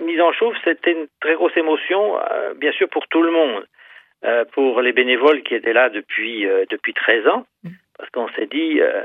mise 0.00 0.20
en 0.20 0.32
chauffe, 0.32 0.56
c'était 0.64 0.92
une 0.92 1.06
très 1.20 1.34
grosse 1.34 1.56
émotion, 1.56 2.18
euh, 2.18 2.54
bien 2.54 2.72
sûr 2.72 2.88
pour 2.88 3.06
tout 3.08 3.22
le 3.22 3.30
monde. 3.30 3.64
Euh, 4.24 4.46
pour 4.52 4.80
les 4.80 4.92
bénévoles 4.92 5.42
qui 5.42 5.54
étaient 5.54 5.74
là 5.74 5.90
depuis 5.90 6.46
euh, 6.46 6.64
depuis 6.70 6.94
13 6.94 7.28
ans, 7.28 7.44
parce 7.98 8.08
qu'on 8.08 8.28
s'est 8.28 8.46
dit 8.46 8.80
euh, 8.80 9.02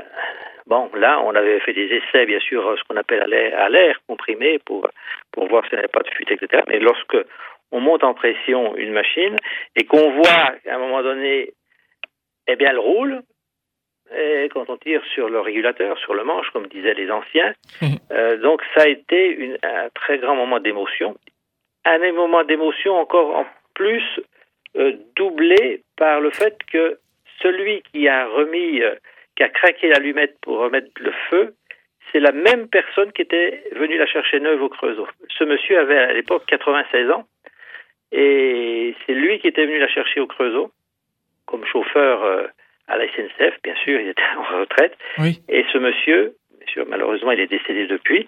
bon 0.66 0.90
là 0.94 1.20
on 1.22 1.34
avait 1.34 1.60
fait 1.60 1.74
des 1.74 1.88
essais 1.94 2.24
bien 2.24 2.40
sûr 2.40 2.74
ce 2.78 2.82
qu'on 2.84 2.96
appelle 2.96 3.20
à 3.22 3.68
l'air 3.68 4.00
comprimé 4.08 4.58
pour 4.64 4.88
pour 5.30 5.46
voir 5.48 5.62
s'il 5.64 5.74
n'y 5.74 5.80
avait 5.80 5.88
pas 5.88 6.00
de 6.00 6.08
fuite 6.08 6.30
etc. 6.32 6.62
Mais 6.68 6.78
lorsque 6.78 7.18
on 7.70 7.80
monte 7.80 8.02
en 8.02 8.14
pression 8.14 8.74
une 8.76 8.92
machine 8.92 9.36
et 9.76 9.84
qu'on 9.84 10.10
voit 10.10 10.54
qu'à 10.64 10.76
un 10.76 10.78
moment 10.78 11.02
donné 11.02 11.52
eh 12.46 12.56
bien 12.56 12.70
elle 12.70 12.78
roule 12.78 13.20
et 14.16 14.48
quand 14.52 14.68
on 14.68 14.76
tire 14.76 15.02
sur 15.14 15.28
le 15.28 15.40
régulateur, 15.40 15.98
sur 15.98 16.14
le 16.14 16.24
manche, 16.24 16.50
comme 16.50 16.66
disaient 16.66 16.94
les 16.94 17.10
anciens. 17.10 17.52
Euh, 18.12 18.36
donc 18.38 18.60
ça 18.74 18.82
a 18.82 18.88
été 18.88 19.28
une, 19.28 19.56
un 19.62 19.88
très 19.94 20.18
grand 20.18 20.34
moment 20.34 20.58
d'émotion. 20.58 21.16
Un 21.84 22.12
moment 22.12 22.42
d'émotion 22.42 22.96
encore 22.98 23.36
en 23.36 23.46
plus 23.74 24.02
euh, 24.76 24.94
doublé 25.14 25.82
par 25.96 26.20
le 26.20 26.30
fait 26.30 26.58
que 26.72 26.98
celui 27.40 27.82
qui 27.82 28.08
a 28.08 28.26
remis, 28.26 28.82
euh, 28.82 28.96
qui 29.36 29.44
a 29.44 29.48
craqué 29.48 29.88
l'allumette 29.88 30.36
pour 30.42 30.58
remettre 30.58 30.90
le 30.96 31.12
feu, 31.30 31.54
c'est 32.10 32.18
la 32.18 32.32
même 32.32 32.68
personne 32.68 33.12
qui 33.12 33.22
était 33.22 33.62
venue 33.76 33.96
la 33.96 34.06
chercher 34.06 34.40
neuve 34.40 34.60
au 34.60 34.68
Creusot. 34.68 35.06
Ce 35.38 35.44
monsieur 35.44 35.78
avait 35.78 35.98
à 35.98 36.12
l'époque 36.12 36.44
96 36.46 37.10
ans 37.10 37.26
et 38.10 38.96
c'est 39.06 39.14
lui 39.14 39.38
qui 39.38 39.46
était 39.46 39.66
venu 39.66 39.78
la 39.78 39.88
chercher 39.88 40.18
au 40.18 40.26
Creusot 40.26 40.72
comme 41.46 41.64
chauffeur 41.64 42.50
à 42.90 42.96
la 42.98 43.06
SNCF, 43.06 43.54
bien 43.62 43.74
sûr, 43.84 44.00
il 44.00 44.08
était 44.08 44.22
en 44.36 44.58
retraite. 44.60 44.96
Oui. 45.18 45.40
Et 45.48 45.64
ce 45.72 45.78
monsieur, 45.78 46.34
bien 46.58 46.66
sûr, 46.66 46.84
malheureusement, 46.88 47.30
il 47.32 47.40
est 47.40 47.46
décédé 47.46 47.86
depuis. 47.86 48.26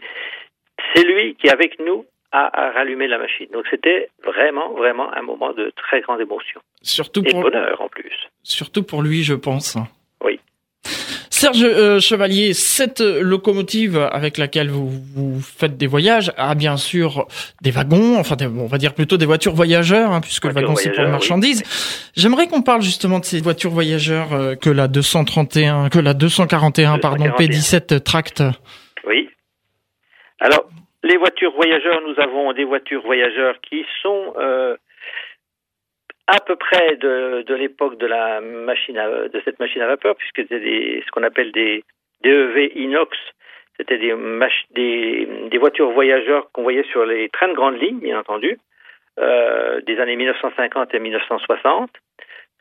C'est 0.94 1.04
lui 1.04 1.34
qui, 1.34 1.48
avec 1.50 1.78
nous, 1.80 2.06
à, 2.32 2.68
à 2.68 2.70
rallumer 2.70 3.08
la 3.08 3.18
machine. 3.18 3.46
Donc 3.52 3.66
c'était 3.70 4.08
vraiment, 4.24 4.70
vraiment 4.72 5.12
un 5.12 5.22
moment 5.22 5.52
de 5.52 5.70
très 5.76 6.00
grande 6.00 6.20
émotion. 6.20 6.60
Surtout 6.80 7.22
Et 7.26 7.30
pour 7.30 7.42
bonheur 7.42 7.80
en 7.80 7.88
plus. 7.88 8.28
Surtout 8.42 8.82
pour 8.82 9.02
lui, 9.02 9.22
je 9.22 9.34
pense. 9.34 9.76
Oui. 10.24 10.40
Serge 11.42 11.64
euh, 11.64 11.98
Chevalier, 11.98 12.52
cette 12.54 13.00
locomotive 13.00 13.98
avec 14.12 14.38
laquelle 14.38 14.68
vous, 14.70 14.88
vous, 14.88 15.40
faites 15.40 15.76
des 15.76 15.88
voyages 15.88 16.30
a 16.36 16.54
bien 16.54 16.76
sûr 16.76 17.26
des 17.60 17.72
wagons, 17.72 18.16
enfin 18.16 18.36
des, 18.36 18.46
on 18.46 18.68
va 18.68 18.78
dire 18.78 18.94
plutôt 18.94 19.16
des 19.16 19.26
voitures 19.26 19.52
voyageurs, 19.52 20.12
hein, 20.12 20.20
puisque 20.20 20.44
Voiture 20.44 20.60
le 20.60 20.66
wagon 20.66 20.76
c'est 20.76 20.90
pour 20.90 21.02
les 21.02 21.10
marchandises. 21.10 21.64
Oui. 21.64 22.12
J'aimerais 22.14 22.46
qu'on 22.46 22.62
parle 22.62 22.82
justement 22.82 23.18
de 23.18 23.24
ces 23.24 23.40
voitures 23.40 23.72
voyageurs 23.72 24.32
euh, 24.32 24.54
que 24.54 24.70
la 24.70 24.86
231, 24.86 25.88
que 25.88 25.98
la 25.98 26.14
241, 26.14 26.98
241. 26.98 26.98
pardon, 27.00 27.24
P17 27.36 28.04
tracte. 28.04 28.44
Oui. 29.04 29.28
Alors, 30.38 30.68
les 31.02 31.16
voitures 31.16 31.54
voyageurs, 31.56 32.02
nous 32.06 32.22
avons 32.22 32.52
des 32.52 32.62
voitures 32.62 33.02
voyageurs 33.02 33.56
qui 33.68 33.84
sont 34.00 34.34
euh, 34.38 34.76
à 36.32 36.40
peu 36.40 36.56
près 36.56 36.96
de, 36.96 37.54
l'époque 37.54 37.98
de 37.98 38.08
cette 39.44 39.58
machine 39.60 39.82
à 39.82 39.86
vapeur, 39.86 40.16
puisque 40.16 40.48
des, 40.48 41.02
ce 41.04 41.10
qu'on 41.10 41.24
appelle 41.24 41.52
des 41.52 41.84
DEV 42.22 42.72
inox. 42.74 43.16
C'était 43.76 43.98
des, 43.98 45.58
voitures 45.58 45.90
voyageurs 45.90 46.50
qu'on 46.52 46.62
voyait 46.62 46.84
sur 46.84 47.04
les 47.04 47.28
trains 47.28 47.48
de 47.48 47.54
grande 47.54 47.80
ligne, 47.80 47.98
bien 47.98 48.18
entendu, 48.18 48.58
euh, 49.18 49.82
des 49.82 49.98
années 49.98 50.16
1950 50.16 50.94
et 50.94 50.98
1960, 51.00 51.90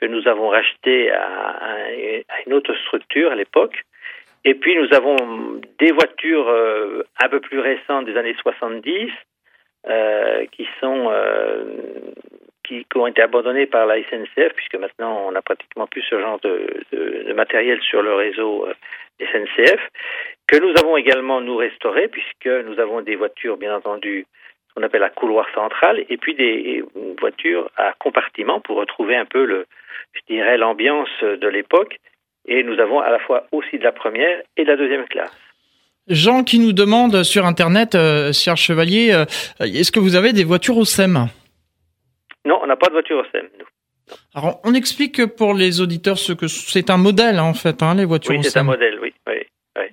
que 0.02 0.06
nous 0.06 0.28
avons 0.28 0.50
racheté 0.50 1.12
à, 1.12 1.92
une 2.46 2.54
autre 2.54 2.74
structure 2.86 3.32
à 3.32 3.36
l'époque. 3.36 3.84
Et 4.44 4.54
puis 4.54 4.76
nous 4.76 4.94
avons 4.94 5.16
des 5.80 5.92
voitures 5.94 6.50
euh, 6.50 7.04
un 7.24 7.30
peu 7.30 7.40
plus 7.40 7.60
récentes 7.60 8.06
des 8.06 8.18
années 8.18 8.36
70 8.42 9.12
euh, 9.88 10.46
qui 10.52 10.68
sont 10.82 11.10
qui, 12.72 12.98
ont 12.98 13.08
été 13.08 13.22
abandonnées 13.22 13.66
par 13.66 13.86
la 13.86 13.98
SNCF 13.98 14.54
puisque 14.56 14.76
maintenant 14.76 15.26
on 15.28 15.32
n'a 15.32 15.42
pratiquement 15.42 15.88
plus 15.88 16.04
ce 16.10 16.20
genre 16.20 16.40
de, 16.42 17.34
matériel 17.34 17.82
sur 17.82 18.02
le 18.02 18.14
réseau 18.14 18.66
euh, 18.68 18.74
SNCF 19.20 19.80
que 20.48 20.58
nous 20.58 20.74
avons 20.80 20.98
également 20.98 21.42
nous 21.42 21.58
restauré 21.58 22.08
puisque 22.08 22.48
nous 22.48 22.80
avons 22.80 23.02
des 23.02 23.16
voitures 23.16 23.58
bien 23.58 23.76
entendu 23.76 24.26
qu'on 24.74 24.84
appelle 24.84 25.04
à 25.04 25.10
couloir 25.10 25.48
central 25.54 26.04
et 26.10 26.18
puis 26.18 26.34
des 26.36 26.84
voitures 27.20 27.70
à 27.78 27.94
compartiment 28.00 28.62
pour 28.62 28.78
retrouver 28.78 29.16
un 29.16 29.26
peu 29.26 29.46
le 29.46 29.66
je 30.14 30.34
dirais 30.34 30.58
l'ambiance 30.58 31.10
de 31.22 31.48
l'époque 31.48 31.98
et 32.48 32.64
nous 32.64 32.80
avons 32.80 33.00
à 33.00 33.10
la 33.10 33.20
fois 33.20 33.48
aussi 33.52 33.78
de 33.78 33.84
la 33.84 33.92
première 33.92 34.42
et 34.58 34.64
de 34.64 34.68
la 34.70 34.78
deuxième 34.78 35.08
classe. 35.08 35.36
Jean 36.08 36.44
qui 36.44 36.60
nous 36.60 36.74
demande 36.74 37.24
sur 37.24 37.46
Internet, 37.46 37.96
euh, 37.96 38.34
Chevalier, 38.34 39.12
euh, 39.14 39.26
est-ce 39.60 39.92
que 39.92 40.00
vous 40.00 40.16
avez 40.16 40.34
des 40.34 40.44
voitures 40.44 40.78
au 40.78 40.86
SEM? 40.86 41.28
Non, 42.46 42.60
on 42.64 42.68
n'a 42.68 42.76
pas 42.76 42.88
de 42.88 42.94
voiture 42.94 43.18
au 43.18 43.24
SEM, 43.32 43.48
nous. 43.60 43.66
Alors, 44.34 44.60
on 44.64 44.74
explique 44.74 45.26
pour 45.26 45.54
les 45.54 45.80
auditeurs 45.80 46.18
ce 46.18 46.34
que 46.34 46.48
c'est 46.48 46.90
un 46.90 46.98
modèle, 46.98 47.38
hein, 47.38 47.44
en 47.44 47.54
fait, 47.54 47.82
hein, 47.84 47.96
les 47.96 48.06
voitures 48.06 48.32
oui, 48.32 48.40
au 48.40 48.44
SEM. 48.44 48.48
Oui, 48.48 48.52
c'est 48.52 48.60
un 48.60 48.64
modèle, 48.64 49.00
oui. 49.02 49.14
oui, 49.28 49.34
oui. 49.78 49.84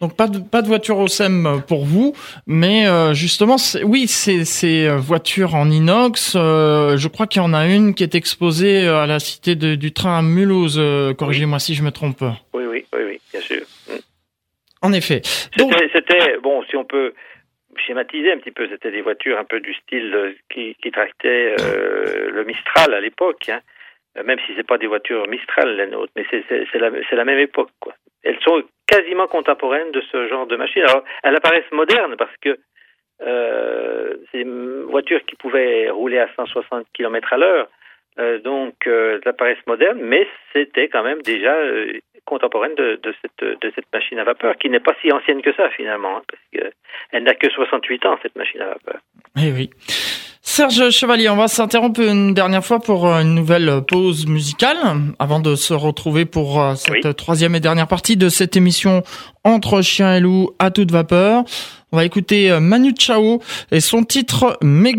Donc 0.00 0.16
pas 0.16 0.28
de, 0.28 0.38
pas 0.38 0.62
de 0.62 0.68
voiture 0.68 0.98
au 0.98 1.08
SEM 1.08 1.62
pour 1.66 1.84
vous, 1.84 2.14
mais 2.46 2.86
euh, 2.86 3.14
justement, 3.14 3.56
oui, 3.82 4.06
c'est 4.06 4.44
ces 4.44 4.88
voitures 4.88 5.56
en 5.56 5.70
inox. 5.70 6.34
Euh, 6.36 6.96
je 6.96 7.08
crois 7.08 7.26
qu'il 7.26 7.42
y 7.42 7.44
en 7.44 7.52
a 7.52 7.66
une 7.66 7.94
qui 7.94 8.04
est 8.04 8.14
exposée 8.14 8.86
à 8.86 9.06
la 9.06 9.18
cité 9.18 9.56
du 9.56 9.92
train 9.92 10.18
à 10.18 10.22
Mulhouse. 10.22 10.80
Corrigez-moi 11.18 11.58
si 11.58 11.74
je 11.74 11.82
me 11.82 11.90
trompe. 11.90 12.22
Oui, 12.54 12.64
oui, 12.70 12.86
oui, 12.92 13.00
oui 13.06 13.20
bien 13.32 13.40
sûr. 13.40 13.62
En 14.82 14.92
effet. 14.92 15.22
C'était 15.24 16.38
bon, 16.42 16.62
si 16.70 16.76
on 16.76 16.84
peut 16.84 17.12
schématiser 17.78 18.32
un 18.32 18.38
petit 18.38 18.50
peu, 18.50 18.68
c'était 18.68 18.90
des 18.90 19.02
voitures 19.02 19.38
un 19.38 19.44
peu 19.44 19.60
du 19.60 19.74
style 19.74 20.36
qui, 20.50 20.74
qui 20.82 20.90
tractaient 20.90 21.56
le 22.30 22.44
Mistral 22.44 22.94
à 22.94 23.00
l'époque. 23.00 23.48
Hein. 23.48 23.60
Euh, 24.16 24.22
même 24.24 24.38
si 24.46 24.52
c'est 24.56 24.66
pas 24.66 24.78
des 24.78 24.86
voitures 24.86 25.28
Mistral 25.28 25.76
les 25.76 25.86
nôtres, 25.86 26.12
mais 26.16 26.24
c'est 26.30 26.78
la, 26.78 26.90
la, 26.90 27.24
même 27.24 27.38
époque. 27.38 27.70
Quoi. 27.80 27.94
Elles 28.22 28.38
sont 28.40 28.62
quasiment 28.86 29.26
contemporaines 29.26 29.92
de 29.92 30.00
ce 30.12 30.28
genre 30.28 30.46
de 30.46 30.56
machine. 30.56 30.82
Alors, 30.82 31.04
elles 31.22 31.36
apparaissent 31.36 31.70
modernes 31.72 32.16
parce 32.16 32.36
que 32.40 32.58
euh, 33.22 34.16
c'est 34.30 34.40
une 34.40 34.84
voiture 34.84 35.24
qui 35.26 35.36
pouvait 35.36 35.90
rouler 35.90 36.18
à 36.18 36.28
160 36.36 36.86
km 36.94 37.32
à 37.32 37.36
l'heure, 37.36 37.68
euh, 38.18 38.38
donc 38.38 38.86
euh, 38.86 39.18
elles 39.20 39.28
apparaissent 39.28 39.66
modernes, 39.66 40.00
mais 40.00 40.26
c'était 40.52 40.88
quand 40.88 41.02
même 41.02 41.20
déjà 41.22 41.54
euh, 41.54 41.98
contemporaine 42.24 42.74
de, 42.74 42.98
de, 43.02 43.14
cette, 43.22 43.60
de 43.60 43.72
cette 43.74 43.86
machine 43.92 44.18
à 44.18 44.24
vapeur, 44.24 44.56
qui 44.56 44.68
n'est 44.70 44.80
pas 44.80 44.94
si 45.02 45.12
ancienne 45.12 45.42
que 45.42 45.52
ça 45.54 45.68
finalement, 45.70 46.18
hein, 46.18 46.22
parce 46.28 46.42
qu'elle 46.52 47.22
n'a 47.22 47.34
que 47.34 47.50
68 47.50 48.06
ans, 48.06 48.18
cette 48.22 48.36
machine 48.36 48.60
à 48.60 48.68
vapeur. 48.68 49.00
Eh 49.36 49.52
oui. 49.52 49.70
Serge 50.50 50.90
Chevalier, 50.90 51.28
on 51.28 51.36
va 51.36 51.46
s'interrompre 51.46 52.00
une 52.00 52.32
dernière 52.32 52.64
fois 52.64 52.80
pour 52.80 53.06
euh, 53.06 53.20
une 53.20 53.34
nouvelle 53.34 53.82
pause 53.86 54.26
musicale 54.26 54.78
avant 55.18 55.40
de 55.40 55.54
se 55.54 55.74
retrouver 55.74 56.24
pour 56.24 56.60
euh, 56.60 56.74
cette 56.74 57.16
troisième 57.16 57.54
et 57.54 57.60
dernière 57.60 57.86
partie 57.86 58.16
de 58.16 58.28
cette 58.28 58.56
émission 58.56 59.02
Entre 59.44 59.82
chien 59.82 60.16
et 60.16 60.20
loup 60.20 60.50
à 60.58 60.70
toute 60.70 60.90
vapeur. 60.90 61.44
On 61.92 61.96
va 61.96 62.04
écouter 62.04 62.50
euh, 62.50 62.60
Manu 62.60 62.94
Chao 62.98 63.40
et 63.72 63.80
son 63.80 64.04
titre 64.04 64.58
Me 64.62 64.92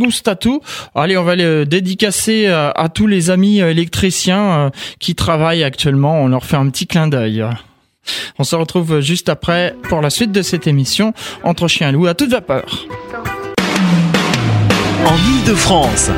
Allez, 0.95 1.17
on 1.17 1.23
va 1.23 1.35
le 1.35 1.65
dédicacer 1.65 2.47
à 2.47 2.89
tous 2.93 3.07
les 3.07 3.29
amis 3.29 3.59
électriciens 3.59 4.71
qui 4.99 5.15
travaillent 5.15 5.63
actuellement. 5.63 6.21
On 6.21 6.27
leur 6.27 6.45
fait 6.45 6.57
un 6.57 6.69
petit 6.69 6.87
clin 6.87 7.07
d'œil. 7.07 7.45
On 8.37 8.43
se 8.43 8.55
retrouve 8.55 9.01
juste 9.01 9.29
après 9.29 9.75
pour 9.89 10.01
la 10.01 10.09
suite 10.09 10.31
de 10.31 10.41
cette 10.41 10.67
émission 10.67 11.13
Entre 11.43 11.67
chien 11.67 11.89
et 11.89 11.91
loup 11.91 12.07
à 12.07 12.13
toute 12.13 12.31
vapeur 12.31 12.87
en 15.05 15.15
Ile-de-France. 15.15 16.11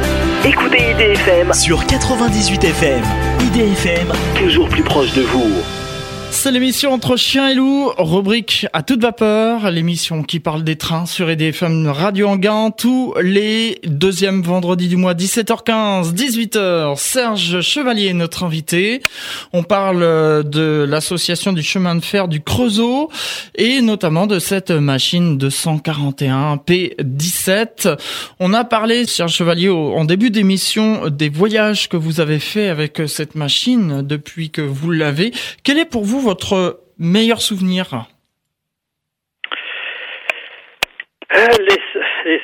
Écoutez 0.44 0.92
IDFM 0.92 1.54
sur 1.54 1.86
98 1.86 2.64
FM. 2.64 3.04
IDFM, 3.40 4.12
toujours 4.36 4.68
plus 4.68 4.84
proche 4.84 5.14
de 5.14 5.22
vous. 5.22 5.81
C'est 6.34 6.50
l'émission 6.50 6.94
entre 6.94 7.18
chien 7.18 7.50
et 7.50 7.54
loup, 7.54 7.92
rubrique 7.98 8.66
à 8.72 8.84
toute 8.84 9.02
vapeur, 9.02 9.70
l'émission 9.70 10.24
qui 10.24 10.40
parle 10.40 10.64
des 10.64 10.78
trains 10.78 11.06
sur 11.06 11.30
EDFM 11.30 11.88
Radio 11.88 12.30
Anguin 12.30 12.72
tous 12.72 13.14
les 13.22 13.80
deuxièmes 13.84 14.42
vendredis 14.42 14.88
du 14.88 14.96
mois 14.96 15.14
17h15, 15.14 16.14
18h. 16.14 16.98
Serge 16.98 17.62
Chevalier 17.62 18.08
est 18.08 18.14
notre 18.14 18.44
invité. 18.44 19.04
On 19.52 19.62
parle 19.62 20.00
de 20.50 20.86
l'association 20.88 21.52
du 21.52 21.64
chemin 21.64 21.96
de 21.96 22.04
fer 22.04 22.30
du 22.30 22.42
Creusot 22.42 23.12
et 23.56 23.82
notamment 23.82 24.26
de 24.26 24.40
cette 24.40 24.72
machine 24.72 25.38
241 25.38 26.56
P17. 26.66 27.98
On 28.40 28.54
a 28.54 28.64
parlé, 28.64 29.06
Serge 29.06 29.34
Chevalier, 29.34 29.70
en 29.70 30.06
début 30.06 30.32
d'émission 30.32 31.10
des 31.10 31.30
voyages 31.30 31.90
que 31.90 31.98
vous 31.98 32.20
avez 32.20 32.40
fait 32.40 32.70
avec 32.70 33.02
cette 33.08 33.36
machine 33.36 34.02
depuis 34.02 34.50
que 34.50 34.62
vous 34.62 34.92
l'avez. 34.92 35.34
Quel 35.64 35.78
est 35.78 35.86
pour 35.86 36.06
vous 36.06 36.21
votre 36.22 36.82
meilleur 36.98 37.42
souvenir? 37.42 38.08
Euh, 41.34 41.48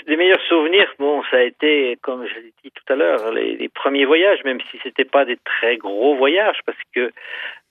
les, 0.07 0.15
meilleurs 0.15 0.41
souvenirs, 0.47 0.87
bon, 0.97 1.21
ça 1.29 1.37
a 1.37 1.41
été, 1.41 1.97
comme 2.01 2.25
je 2.25 2.35
l'ai 2.35 2.53
dit 2.63 2.71
tout 2.71 2.93
à 2.93 2.95
l'heure, 2.95 3.31
les, 3.31 3.69
premiers 3.69 4.05
voyages, 4.05 4.43
même 4.45 4.59
si 4.71 4.79
c'était 4.81 5.05
pas 5.05 5.25
des 5.25 5.37
très 5.43 5.77
gros 5.77 6.15
voyages, 6.15 6.59
parce 6.65 6.77
que 6.95 7.11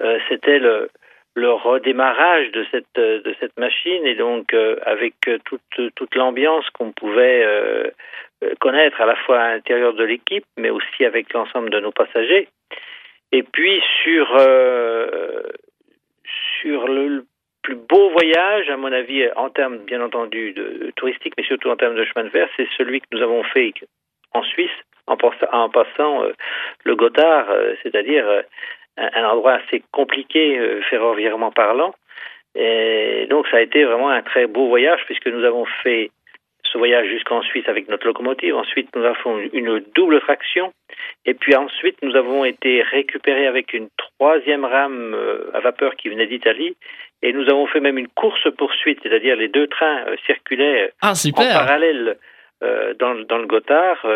euh, 0.02 0.18
c'était 0.28 0.58
le, 0.58 0.90
redémarrage 1.36 2.50
de 2.52 2.64
cette 2.70 2.96
de 2.96 3.34
cette 3.40 3.58
machine 3.58 4.06
et 4.06 4.14
donc 4.14 4.54
euh, 4.54 4.76
avec 4.84 5.14
toute 5.44 5.94
toute 5.94 6.14
l'ambiance 6.14 6.68
qu'on 6.70 6.92
pouvait 6.92 7.44
connaître 8.58 9.00
à 9.00 9.06
la 9.06 9.16
fois 9.16 9.40
à 9.40 9.54
l'intérieur 9.54 9.92
de 9.94 10.04
l'équipe, 10.04 10.44
mais 10.56 10.70
aussi 10.70 11.04
avec 11.04 11.32
l'ensemble 11.32 11.70
de 11.70 11.80
nos 11.80 11.92
passagers. 11.92 12.48
Et 13.32 13.42
puis 13.42 13.82
sur 14.02 14.26
sur 16.60 16.88
le 16.88 17.24
plus 17.62 17.74
beau 17.74 18.10
voyage, 18.10 18.70
à 18.70 18.76
mon 18.76 18.92
avis, 18.92 19.28
en 19.34 19.50
termes, 19.50 19.78
bien 19.78 20.00
entendu, 20.00 20.52
de, 20.52 20.92
touristiques, 20.94 21.34
mais 21.36 21.44
surtout 21.44 21.68
en 21.68 21.76
termes 21.76 21.96
de 21.96 22.04
chemin 22.04 22.24
de 22.24 22.30
fer, 22.30 22.48
c'est 22.56 22.68
celui 22.76 23.00
que 23.00 23.06
nous 23.10 23.22
avons 23.22 23.42
fait 23.42 23.72
en 24.32 24.42
Suisse, 24.44 24.70
en, 25.08 25.16
passant 25.16 26.22
euh, 26.22 26.32
le 26.84 26.94
Gothard, 26.94 27.50
euh, 27.50 27.74
c'est-à-dire 27.82 28.28
euh, 28.28 28.42
un, 28.96 29.24
endroit 29.24 29.54
assez 29.54 29.82
compliqué 29.90 30.60
ferroviairement 30.88 31.50
parlant. 31.50 31.94
Et 32.54 33.26
donc, 33.28 33.46
ça 33.48 33.58
a 33.58 33.60
été 33.60 33.84
vraiment 33.84 34.10
un 34.10 34.22
très 34.22 34.46
beau 34.46 34.68
voyage, 34.68 35.00
puisque 35.06 35.26
nous 35.26 35.44
avons 35.44 35.64
fait 35.82 36.10
ce 36.72 36.78
voyage 36.78 37.08
jusqu'en 37.08 37.42
Suisse 37.42 37.68
avec 37.68 37.88
notre 37.88 38.06
locomotive. 38.06 38.54
Ensuite, 38.56 38.88
nous 38.94 39.04
avons 39.04 39.38
une 39.52 39.80
double 39.94 40.20
traction. 40.20 40.72
Et 41.24 41.34
puis 41.34 41.54
ensuite, 41.54 41.96
nous 42.02 42.16
avons 42.16 42.44
été 42.44 42.82
récupérés 42.82 43.46
avec 43.46 43.72
une 43.72 43.88
troisième 43.96 44.64
rame 44.64 45.14
euh, 45.14 45.50
à 45.54 45.60
vapeur 45.60 45.96
qui 45.96 46.08
venait 46.08 46.26
d'Italie. 46.26 46.76
Et 47.22 47.32
nous 47.32 47.48
avons 47.48 47.66
fait 47.66 47.80
même 47.80 47.98
une 47.98 48.08
course-poursuite, 48.08 49.00
c'est-à-dire 49.02 49.36
les 49.36 49.48
deux 49.48 49.66
trains 49.66 50.04
euh, 50.06 50.16
circulaient 50.26 50.92
ah, 51.02 51.12
en 51.12 51.32
parallèle 51.32 52.18
euh, 52.62 52.94
dans, 52.94 53.14
dans, 53.14 53.38
le 53.38 53.46
Gothard, 53.46 54.06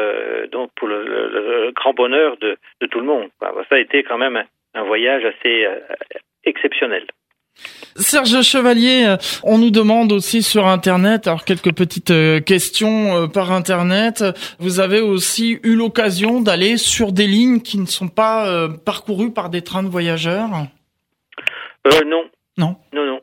donc 0.51 0.71
pour 0.77 0.89
le, 0.89 1.73
grand 1.75 1.93
bonheur 1.93 2.37
de, 2.39 2.57
de, 2.81 2.87
tout 2.87 3.01
le 3.01 3.07
monde. 3.07 3.29
Ça 3.41 3.75
a 3.75 3.79
été 3.79 4.03
quand 4.03 4.19
même 4.19 4.43
un 4.75 4.83
voyage 4.83 5.25
assez 5.25 5.67
exceptionnel. 6.45 7.07
Serge 7.97 8.43
Chevalier, 8.43 9.05
euh, 9.07 9.17
on 9.43 9.59
nous 9.59 9.71
demande 9.71 10.13
aussi 10.13 10.43
sur 10.43 10.67
Internet, 10.67 11.27
alors 11.27 11.45
quelques 11.45 11.75
petites 11.75 12.11
euh, 12.11 12.41
questions 12.41 13.17
euh, 13.17 13.27
par 13.27 13.53
Internet. 13.53 14.25
Vous 14.59 14.81
avez 14.81 15.01
aussi 15.01 15.59
eu 15.63 15.75
l'occasion 15.75 16.41
d'aller 16.41 16.77
sur 16.77 17.13
des 17.13 17.27
lignes 17.27 17.61
qui 17.61 17.79
ne 17.79 17.87
sont 17.87 18.09
pas 18.09 18.69
parcourues 18.87 19.33
par 19.33 19.51
des 19.51 19.63
trains 19.63 19.83
de 19.83 19.89
voyageurs? 19.89 20.51
Euh, 21.87 22.05
Non. 22.07 22.31
Non. 22.57 22.77
Non, 22.93 23.07
non. 23.07 23.21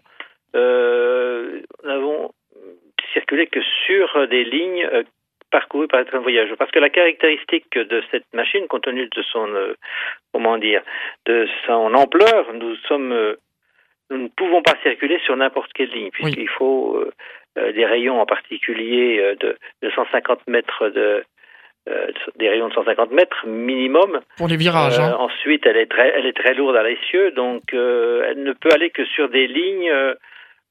Euh, 0.56 1.62
nous 1.84 1.90
n'avons 1.90 2.32
circulé 3.14 3.48
que 3.48 3.60
sur 3.86 4.28
des 4.28 4.44
lignes 4.44 4.88
parcourues 5.50 5.88
par 5.88 6.02
des 6.04 6.10
trains 6.10 6.20
de 6.20 6.24
voyageurs. 6.24 6.58
Parce 6.58 6.72
que 6.72 6.80
la 6.80 6.90
caractéristique 6.90 7.78
de 7.78 8.04
cette 8.12 8.26
machine, 8.34 8.68
compte 8.68 8.84
tenu 8.84 9.08
de 9.08 9.22
son, 9.32 9.48
comment 10.34 10.58
dire, 10.58 10.82
de 11.26 11.48
son 11.66 11.94
ampleur, 11.94 12.54
nous 12.54 12.76
sommes 12.88 13.36
nous 14.10 14.18
ne 14.18 14.28
pouvons 14.30 14.62
pas 14.62 14.76
circuler 14.84 15.20
sur 15.26 15.36
n'importe 15.36 15.72
quelle 15.74 15.90
ligne, 15.90 16.10
puisqu'il 16.12 16.50
faut 16.50 16.96
euh, 16.96 17.12
euh, 17.58 17.72
des 17.74 17.86
rayons 17.86 18.22
en 18.22 18.26
particulier 18.26 19.20
euh, 19.20 19.36
de, 19.36 19.58
de 19.82 19.90
150 19.92 20.48
mètres 20.48 20.90
de 20.90 21.24
des 22.36 22.50
rayons 22.50 22.68
de 22.68 22.74
150 22.74 23.12
mètres 23.12 23.48
minimum. 23.48 24.20
Pour 24.36 24.50
les 24.50 24.58
virages. 24.58 25.00
Hein. 25.00 25.16
Ensuite, 25.20 25.66
elle 25.66 25.78
est 25.78 25.90
très, 25.90 26.12
elle 26.18 26.26
est 26.26 26.36
très 26.36 26.54
lourde 26.54 26.76
à 26.76 26.84
l'essieu, 26.84 27.32
donc 27.32 27.62
elle 27.72 28.44
ne 28.44 28.52
peut 28.52 28.72
aller 28.74 28.90
que 28.90 29.06
sur 29.06 29.30
des 29.30 29.48
lignes, 29.48 29.90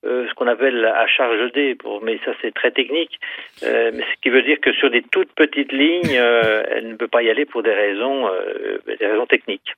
ce 0.05 0.35
qu'on 0.35 0.47
appelle 0.47 0.85
à 0.85 1.07
charge 1.07 1.53
D. 1.53 1.75
Pour, 1.75 2.03
mais 2.03 2.21
ça, 2.27 2.33
c'est 2.43 2.53
très 2.53 2.71
technique. 2.71 3.19
mais 3.63 3.93
ce 3.93 4.21
qui 4.21 4.29
veut 4.29 4.43
dire 4.43 4.61
que 4.61 4.75
sur 4.75 4.91
des 4.91 5.01
toutes 5.01 5.33
petites 5.33 5.73
lignes, 5.73 6.13
elle 6.13 6.87
ne 6.87 6.97
peut 6.97 7.09
pas 7.09 7.23
y 7.23 7.31
aller 7.31 7.47
pour 7.47 7.63
des 7.63 7.73
raisons, 7.73 8.29
des 8.87 9.07
raisons 9.07 9.25
techniques. 9.25 9.73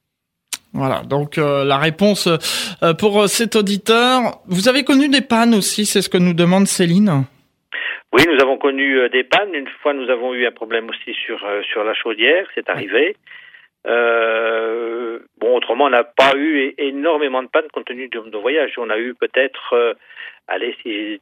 Voilà, 0.75 1.03
donc 1.03 1.39
euh, 1.39 1.65
la 1.65 1.79
réponse 1.79 2.29
euh, 2.29 2.95
pour 2.95 3.23
euh, 3.23 3.27
cet 3.27 3.57
auditeur. 3.57 4.41
Vous 4.47 4.69
avez 4.69 4.85
connu 4.85 5.09
des 5.09 5.23
pannes 5.23 5.55
aussi, 5.55 5.87
c'est 5.87 6.03
ce 6.03 6.09
que 6.09 6.19
nous 6.19 6.35
demande 6.35 6.67
Céline? 6.67 7.25
Oui, 8.13 8.23
nous 8.27 8.41
avons 8.43 8.59
connu 8.59 9.09
des 9.11 9.25
pannes. 9.25 9.55
Une 9.55 9.69
fois, 9.83 9.93
nous 9.93 10.09
avons 10.11 10.35
eu 10.35 10.47
un 10.47 10.51
problème 10.51 10.89
aussi 10.89 11.15
sur 11.27 11.39
sur 11.71 11.85
la 11.85 11.93
chaudière, 11.93 12.47
c'est 12.55 12.71
arrivé. 12.71 13.17
bon, 13.85 15.57
autrement, 15.57 15.85
on 15.85 15.91
n'a 15.91 16.05
pas 16.05 16.33
eu 16.35 16.75
énormément 16.79 17.43
de 17.43 17.49
pannes 17.49 17.69
compte 17.71 17.85
tenu 17.85 18.09
de 18.09 18.19
nos 18.19 18.41
voyages. 18.41 18.73
On 18.79 18.89
a 18.89 18.99
eu 18.99 19.15
peut-être, 19.15 19.97
allez, 20.49 20.75
si, 20.83 21.21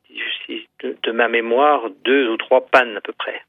de, 0.83 1.11
ma 1.11 1.27
mémoire, 1.27 1.91
deux 2.05 2.29
ou 2.29 2.37
trois 2.37 2.65
pannes 2.67 2.97
à 2.97 3.01
peu 3.01 3.13
près. 3.13 3.43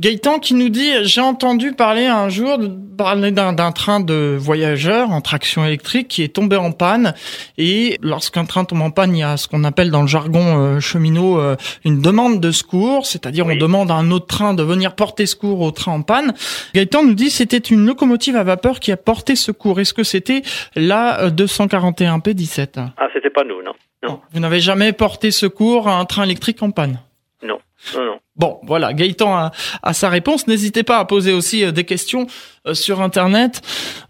Gaëtan 0.00 0.38
qui 0.38 0.54
nous 0.54 0.70
dit 0.70 0.90
j'ai 1.02 1.20
entendu 1.20 1.72
parler 1.72 2.06
un 2.06 2.30
jour 2.30 2.58
parler 2.96 3.32
d'un 3.32 3.72
train 3.72 4.00
de 4.00 4.34
voyageurs 4.38 5.10
en 5.10 5.20
traction 5.20 5.62
électrique 5.66 6.08
qui 6.08 6.22
est 6.22 6.34
tombé 6.34 6.56
en 6.56 6.72
panne 6.72 7.12
et 7.58 7.98
lorsqu'un 8.00 8.46
train 8.46 8.64
tombe 8.64 8.80
en 8.80 8.90
panne 8.90 9.14
il 9.14 9.20
y 9.20 9.22
a 9.22 9.36
ce 9.36 9.46
qu'on 9.46 9.62
appelle 9.62 9.90
dans 9.90 10.00
le 10.00 10.08
jargon 10.08 10.58
euh, 10.58 10.80
cheminot 10.80 11.38
euh, 11.38 11.56
une 11.84 12.00
demande 12.00 12.40
de 12.40 12.50
secours 12.50 13.04
c'est-à-dire 13.04 13.46
on 13.46 13.54
demande 13.54 13.90
à 13.90 13.94
un 13.94 14.10
autre 14.10 14.26
train 14.26 14.54
de 14.54 14.62
venir 14.62 14.94
porter 14.94 15.26
secours 15.26 15.60
au 15.60 15.70
train 15.70 15.92
en 15.92 16.02
panne. 16.02 16.32
Gaëtan 16.74 17.04
nous 17.04 17.14
dit 17.14 17.28
c'était 17.28 17.58
une 17.58 17.84
locomotive 17.84 18.36
à 18.36 18.42
vapeur 18.42 18.80
qui 18.80 18.92
a 18.92 18.96
porté 18.96 19.36
secours. 19.36 19.80
Est-ce 19.80 19.92
que 19.92 20.02
c'était 20.02 20.40
la 20.76 21.28
241 21.28 22.14
euh, 22.14 22.18
P17 22.20 22.68
Ah 22.96 23.08
c'était 23.12 23.28
pas 23.28 23.44
nous 23.44 23.62
non. 23.62 23.72
Non. 24.02 24.20
Vous 24.32 24.40
n'avez 24.40 24.60
jamais 24.60 24.94
porté 24.94 25.30
secours 25.30 25.88
à 25.88 25.98
un 25.98 26.06
train 26.06 26.24
électrique 26.24 26.62
en 26.62 26.70
panne? 26.70 27.00
Bon, 28.36 28.58
voilà, 28.62 28.92
Gaëtan 28.92 29.50
a, 29.82 29.92
sa 29.92 30.08
réponse. 30.08 30.46
N'hésitez 30.46 30.82
pas 30.82 30.98
à 30.98 31.04
poser 31.04 31.32
aussi 31.32 31.64
euh, 31.64 31.72
des 31.72 31.84
questions 31.84 32.26
euh, 32.66 32.74
sur 32.74 33.00
Internet. 33.00 33.60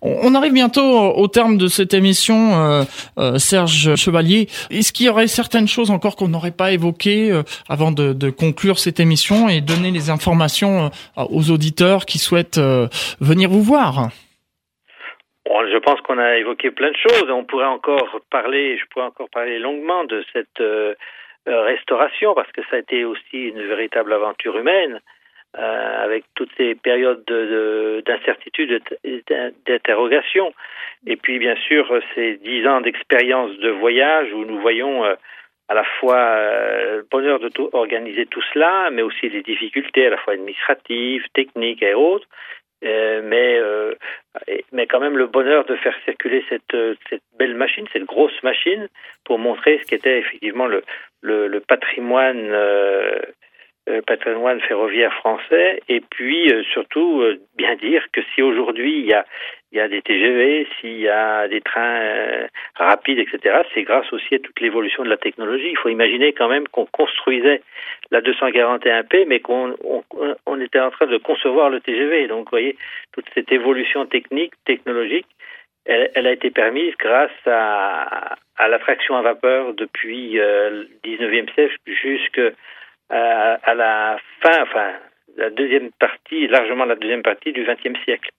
On, 0.02 0.34
arrive 0.34 0.52
bientôt 0.52 0.82
au 0.82 1.26
terme 1.28 1.58
de 1.58 1.66
cette 1.66 1.94
émission, 1.94 2.84
euh, 3.18 3.38
Serge 3.38 3.96
Chevalier. 3.96 4.48
Est-ce 4.70 4.92
qu'il 4.92 5.06
y 5.06 5.08
aurait 5.08 5.26
certaines 5.26 5.68
choses 5.68 5.90
encore 5.90 6.16
qu'on 6.16 6.28
n'aurait 6.28 6.52
pas 6.52 6.72
évoquées 6.72 7.32
avant 7.68 7.92
de, 7.92 8.30
conclure 8.30 8.78
cette 8.78 9.00
émission 9.00 9.48
et 9.48 9.60
donner 9.60 9.90
les 9.90 10.10
informations 10.10 10.90
aux 11.16 11.50
auditeurs 11.50 12.06
qui 12.06 12.18
souhaitent 12.18 12.60
venir 13.20 13.50
vous 13.50 13.62
voir? 13.62 14.10
Je 15.46 15.78
pense 15.78 16.00
qu'on 16.02 16.18
a 16.18 16.36
évoqué 16.36 16.70
plein 16.70 16.90
de 16.90 16.96
choses. 16.96 17.30
On 17.30 17.44
pourrait 17.44 17.64
encore 17.64 18.20
parler, 18.30 18.78
je 18.78 18.84
pourrais 18.90 19.06
encore 19.06 19.28
parler 19.30 19.58
longuement 19.58 20.04
de 20.04 20.24
cette 20.32 20.60
euh, 20.60 20.94
restauration, 21.46 22.34
parce 22.34 22.50
que 22.52 22.62
ça 22.70 22.76
a 22.76 22.78
été 22.78 23.04
aussi 23.04 23.48
une 23.48 23.62
véritable 23.62 24.12
aventure 24.12 24.56
humaine, 24.58 25.00
euh, 25.58 26.04
avec 26.04 26.24
toutes 26.36 26.52
ces 26.56 26.76
périodes 26.76 27.24
d'incertitude, 28.06 28.80
d'interrogation. 29.66 30.54
Et 31.08 31.16
puis, 31.16 31.40
bien 31.40 31.56
sûr, 31.66 32.00
ces 32.14 32.36
dix 32.36 32.64
ans 32.68 32.80
d'expérience 32.80 33.56
de 33.58 33.70
voyage 33.70 34.32
où 34.32 34.44
nous 34.44 34.60
voyons 34.60 35.04
euh, 35.04 35.14
à 35.68 35.74
la 35.74 35.82
fois 35.98 36.36
le 36.96 37.06
bonheur 37.10 37.40
de 37.40 37.48
tout, 37.48 37.68
organiser 37.72 38.26
tout 38.26 38.42
cela, 38.52 38.90
mais 38.92 39.02
aussi 39.02 39.28
les 39.28 39.42
difficultés 39.42 40.06
à 40.06 40.10
la 40.10 40.18
fois 40.18 40.34
administratives, 40.34 41.24
techniques 41.34 41.82
et 41.82 41.94
autres. 41.94 42.28
Euh, 42.82 43.20
mais 43.22 43.58
euh, 43.58 43.94
mais 44.72 44.86
quand 44.86 45.00
même 45.00 45.18
le 45.18 45.26
bonheur 45.26 45.66
de 45.66 45.76
faire 45.76 45.94
circuler 46.04 46.42
cette 46.48 46.76
cette 47.10 47.22
belle 47.38 47.54
machine, 47.54 47.86
cette 47.92 48.04
grosse 48.04 48.42
machine, 48.42 48.88
pour 49.24 49.38
montrer 49.38 49.78
ce 49.78 49.84
qu'était 49.86 50.18
effectivement 50.18 50.66
le 50.66 50.82
le, 51.20 51.46
le 51.46 51.60
patrimoine 51.60 52.48
euh, 52.52 53.20
patrimoine 54.06 54.60
ferroviaire 54.60 55.12
français, 55.14 55.80
et 55.88 56.00
puis 56.00 56.52
surtout 56.72 57.22
bien 57.56 57.74
dire 57.76 58.04
que 58.12 58.20
si 58.34 58.42
aujourd'hui 58.42 58.98
il 59.00 59.06
y 59.06 59.14
a 59.14 59.24
y 59.72 59.80
a 59.80 59.88
des 59.88 60.02
TGV, 60.02 60.66
s'il 60.80 60.98
y 60.98 61.08
a 61.08 61.46
des 61.48 61.60
trains 61.60 62.00
euh, 62.00 62.46
rapides, 62.74 63.18
etc., 63.18 63.62
c'est 63.72 63.82
grâce 63.82 64.12
aussi 64.12 64.34
à 64.34 64.38
toute 64.38 64.58
l'évolution 64.60 65.04
de 65.04 65.08
la 65.08 65.16
technologie. 65.16 65.70
Il 65.70 65.78
faut 65.78 65.88
imaginer 65.88 66.32
quand 66.32 66.48
même 66.48 66.66
qu'on 66.68 66.86
construisait 66.86 67.62
la 68.10 68.20
241P, 68.20 69.26
mais 69.26 69.40
qu'on 69.40 69.76
on, 70.46 70.60
était 70.60 70.80
en 70.80 70.90
train 70.90 71.06
de 71.06 71.18
concevoir 71.18 71.70
le 71.70 71.80
TGV. 71.80 72.26
Donc, 72.26 72.46
vous 72.46 72.50
voyez, 72.50 72.76
toute 73.12 73.26
cette 73.34 73.52
évolution 73.52 74.06
technique, 74.06 74.52
technologique, 74.64 75.26
elle, 75.86 76.26
a 76.26 76.32
été 76.32 76.50
permise 76.50 76.94
grâce 76.98 77.30
à, 77.46 78.36
à 78.56 78.68
la 78.68 78.78
traction 78.78 79.16
à 79.16 79.22
vapeur 79.22 79.72
depuis 79.74 80.38
euh, 80.38 80.84
le 81.04 81.08
19e 81.08 81.52
siècle 81.54 81.76
jusqu'à 81.86 82.50
euh, 83.12 83.56
à 83.62 83.74
la 83.74 84.18
fin, 84.40 84.62
enfin, 84.62 84.92
la 85.36 85.50
deuxième 85.50 85.90
partie, 85.92 86.46
largement 86.48 86.84
la 86.84 86.96
deuxième 86.96 87.22
partie 87.22 87.52
du 87.52 87.64
20e 87.64 88.02
siècle. 88.04 88.30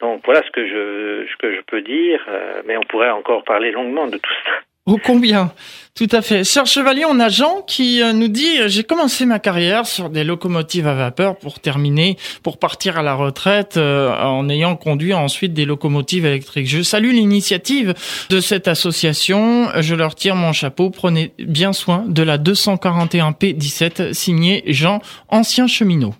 Donc 0.00 0.22
voilà 0.24 0.42
ce 0.42 0.50
que 0.50 0.66
je, 0.66 1.26
ce 1.30 1.36
que 1.38 1.54
je 1.54 1.60
peux 1.62 1.80
dire, 1.80 2.24
euh, 2.28 2.62
mais 2.66 2.76
on 2.76 2.82
pourrait 2.82 3.10
encore 3.10 3.44
parler 3.44 3.72
longuement 3.72 4.06
de 4.06 4.18
tout 4.18 4.34
ça. 4.44 4.52
Oh 4.88 4.98
combien? 5.04 5.50
Tout 5.96 6.06
à 6.12 6.22
fait. 6.22 6.44
Cher 6.44 6.64
Chevalier, 6.64 7.04
on 7.08 7.18
a 7.18 7.28
Jean 7.28 7.62
qui 7.62 8.00
euh, 8.00 8.12
nous 8.12 8.28
dit 8.28 8.68
j'ai 8.68 8.84
commencé 8.84 9.26
ma 9.26 9.40
carrière 9.40 9.84
sur 9.84 10.10
des 10.10 10.22
locomotives 10.22 10.86
à 10.86 10.94
vapeur 10.94 11.36
pour 11.36 11.58
terminer, 11.58 12.16
pour 12.44 12.60
partir 12.60 12.96
à 12.96 13.02
la 13.02 13.14
retraite 13.14 13.78
euh, 13.78 14.16
en 14.16 14.48
ayant 14.48 14.76
conduit 14.76 15.12
ensuite 15.12 15.54
des 15.54 15.64
locomotives 15.64 16.24
électriques. 16.24 16.68
Je 16.68 16.82
salue 16.82 17.10
l'initiative 17.10 17.94
de 18.30 18.38
cette 18.38 18.68
association. 18.68 19.70
Je 19.80 19.96
leur 19.96 20.14
tire 20.14 20.36
mon 20.36 20.52
chapeau. 20.52 20.90
Prenez 20.90 21.32
bien 21.40 21.72
soin 21.72 22.04
de 22.06 22.22
la 22.22 22.38
241 22.38 23.32
P17 23.32 24.12
signée 24.12 24.62
Jean, 24.68 25.00
ancien 25.30 25.66
cheminot. 25.66 26.14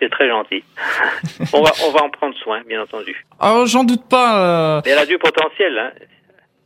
C'est 0.00 0.10
très 0.10 0.28
gentil. 0.28 0.64
on, 1.52 1.62
va, 1.62 1.70
on 1.86 1.92
va 1.92 2.02
en 2.02 2.10
prendre 2.10 2.34
soin, 2.42 2.62
bien 2.66 2.82
entendu. 2.82 3.24
Alors, 3.38 3.66
j'en 3.66 3.84
doute 3.84 4.08
pas. 4.08 4.40
Euh... 4.78 4.80
Mais 4.84 4.90
elle 4.92 4.98
a 4.98 5.06
du 5.06 5.18
potentiel, 5.18 5.78
hein. 5.78 5.92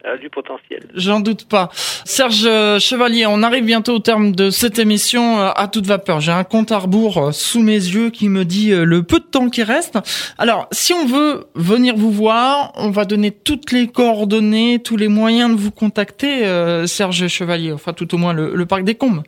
A 0.04 0.16
du 0.16 0.30
potentiel. 0.30 0.82
J'en 0.94 1.20
doute 1.20 1.48
pas. 1.48 1.68
Serge 1.72 2.44
euh, 2.44 2.78
Chevalier, 2.80 3.26
on 3.26 3.42
arrive 3.42 3.64
bientôt 3.64 3.94
au 3.94 3.98
terme 4.00 4.32
de 4.32 4.50
cette 4.50 4.78
émission 4.78 5.38
euh, 5.38 5.50
à 5.54 5.68
toute 5.68 5.86
vapeur. 5.86 6.20
J'ai 6.20 6.32
un 6.32 6.42
compte 6.44 6.72
à 6.72 6.78
rebours 6.78 7.18
euh, 7.18 7.30
sous 7.30 7.62
mes 7.62 7.74
yeux 7.74 8.10
qui 8.10 8.28
me 8.28 8.44
dit 8.44 8.72
le 8.74 9.02
peu 9.02 9.20
de 9.20 9.24
temps 9.24 9.48
qui 9.48 9.62
reste. 9.62 9.98
Alors, 10.38 10.66
si 10.72 10.92
on 10.92 11.06
veut 11.06 11.44
venir 11.54 11.94
vous 11.94 12.10
voir, 12.10 12.72
on 12.76 12.90
va 12.90 13.04
donner 13.04 13.30
toutes 13.30 13.70
les 13.70 13.86
coordonnées, 13.86 14.80
tous 14.82 14.96
les 14.96 15.08
moyens 15.08 15.50
de 15.50 15.56
vous 15.56 15.70
contacter, 15.70 16.44
Serge 16.86 17.28
Chevalier. 17.28 17.72
Enfin, 17.72 17.92
tout 17.92 18.14
au 18.14 18.18
moins 18.18 18.32
le, 18.32 18.54
le 18.54 18.66
Parc 18.66 18.82
des 18.82 18.94
Combes. 18.94 19.22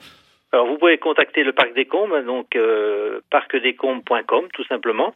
Alors 0.54 0.68
vous 0.68 0.78
pouvez 0.78 0.98
contacter 0.98 1.42
le 1.42 1.52
Parc 1.52 1.74
des 1.74 1.84
Combes, 1.84 2.24
donc 2.24 2.54
euh, 2.54 3.18
parcdescombes.com 3.32 4.44
tout 4.52 4.62
simplement, 4.66 5.12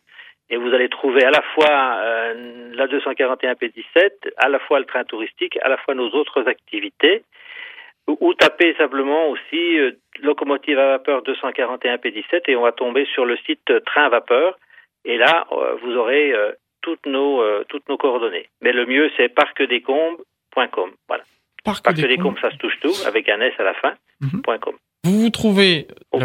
et 0.51 0.57
vous 0.57 0.73
allez 0.75 0.89
trouver 0.89 1.25
à 1.25 1.31
la 1.31 1.43
fois 1.55 1.99
euh, 2.01 2.71
la 2.75 2.87
241 2.87 3.53
P17, 3.55 4.11
à 4.37 4.49
la 4.49 4.59
fois 4.61 4.79
le 4.79 4.87
train 4.87 5.05
touristique, 5.05 5.59
à 5.63 5.69
la 5.69 5.77
fois 5.79 5.95
nos 5.95 6.09
autres 6.11 6.49
activités, 6.49 7.23
ou, 8.07 8.33
taper 8.33 8.75
simplement 8.79 9.29
aussi 9.29 9.79
euh, 9.79 9.93
locomotive 10.23 10.79
à 10.79 10.87
vapeur 10.87 11.23
241 11.23 11.97
P17 11.97 12.43
et 12.49 12.57
on 12.57 12.63
va 12.63 12.73
tomber 12.73 13.07
sur 13.13 13.27
le 13.27 13.37
site 13.39 13.71
train 13.85 14.07
à 14.07 14.09
vapeur, 14.09 14.59
et 15.05 15.19
là 15.19 15.47
vous 15.83 15.93
aurez 15.93 16.33
toutes 16.81 17.07
nos 17.07 17.43
toutes 17.65 17.89
nos 17.89 17.97
coordonnées. 17.97 18.49
Mais 18.63 18.73
le 18.73 18.87
mieux 18.87 19.11
c'est 19.17 19.29
parcdescombes.com, 19.29 20.91
voilà. 21.07 21.25
Parc, 21.65 21.93
des 21.93 22.17
Combes, 22.17 22.39
ça 22.41 22.51
se 22.51 22.57
touche 22.57 22.79
tout 22.81 22.95
avec 23.07 23.29
un 23.29 23.41
S 23.41 23.53
à 23.59 23.63
la 23.63 23.75
fin. 23.75 23.95
Mhm. 24.21 24.43
.com. 24.61 24.75
Vous 25.05 25.21
vous 25.21 25.31
trouvez 25.31 25.87
au. 26.13 26.19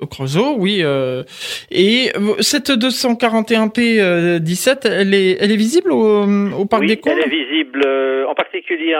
Au 0.00 0.06
Creusot, 0.06 0.56
oui. 0.56 0.80
Euh, 0.82 1.22
et 1.70 2.10
cette 2.40 2.70
241p 2.70 4.38
17, 4.38 4.86
euh, 4.86 5.00
elle 5.00 5.14
est, 5.14 5.36
elle 5.40 5.52
est 5.52 5.56
visible 5.56 5.92
au, 5.92 6.24
au 6.24 6.64
Parc 6.66 6.86
des 6.86 6.96
Combes 6.96 7.12
elle 7.16 7.26
est 7.26 7.28
visible, 7.28 7.82
euh, 7.84 8.26
en 8.26 8.34
particulier 8.34 8.96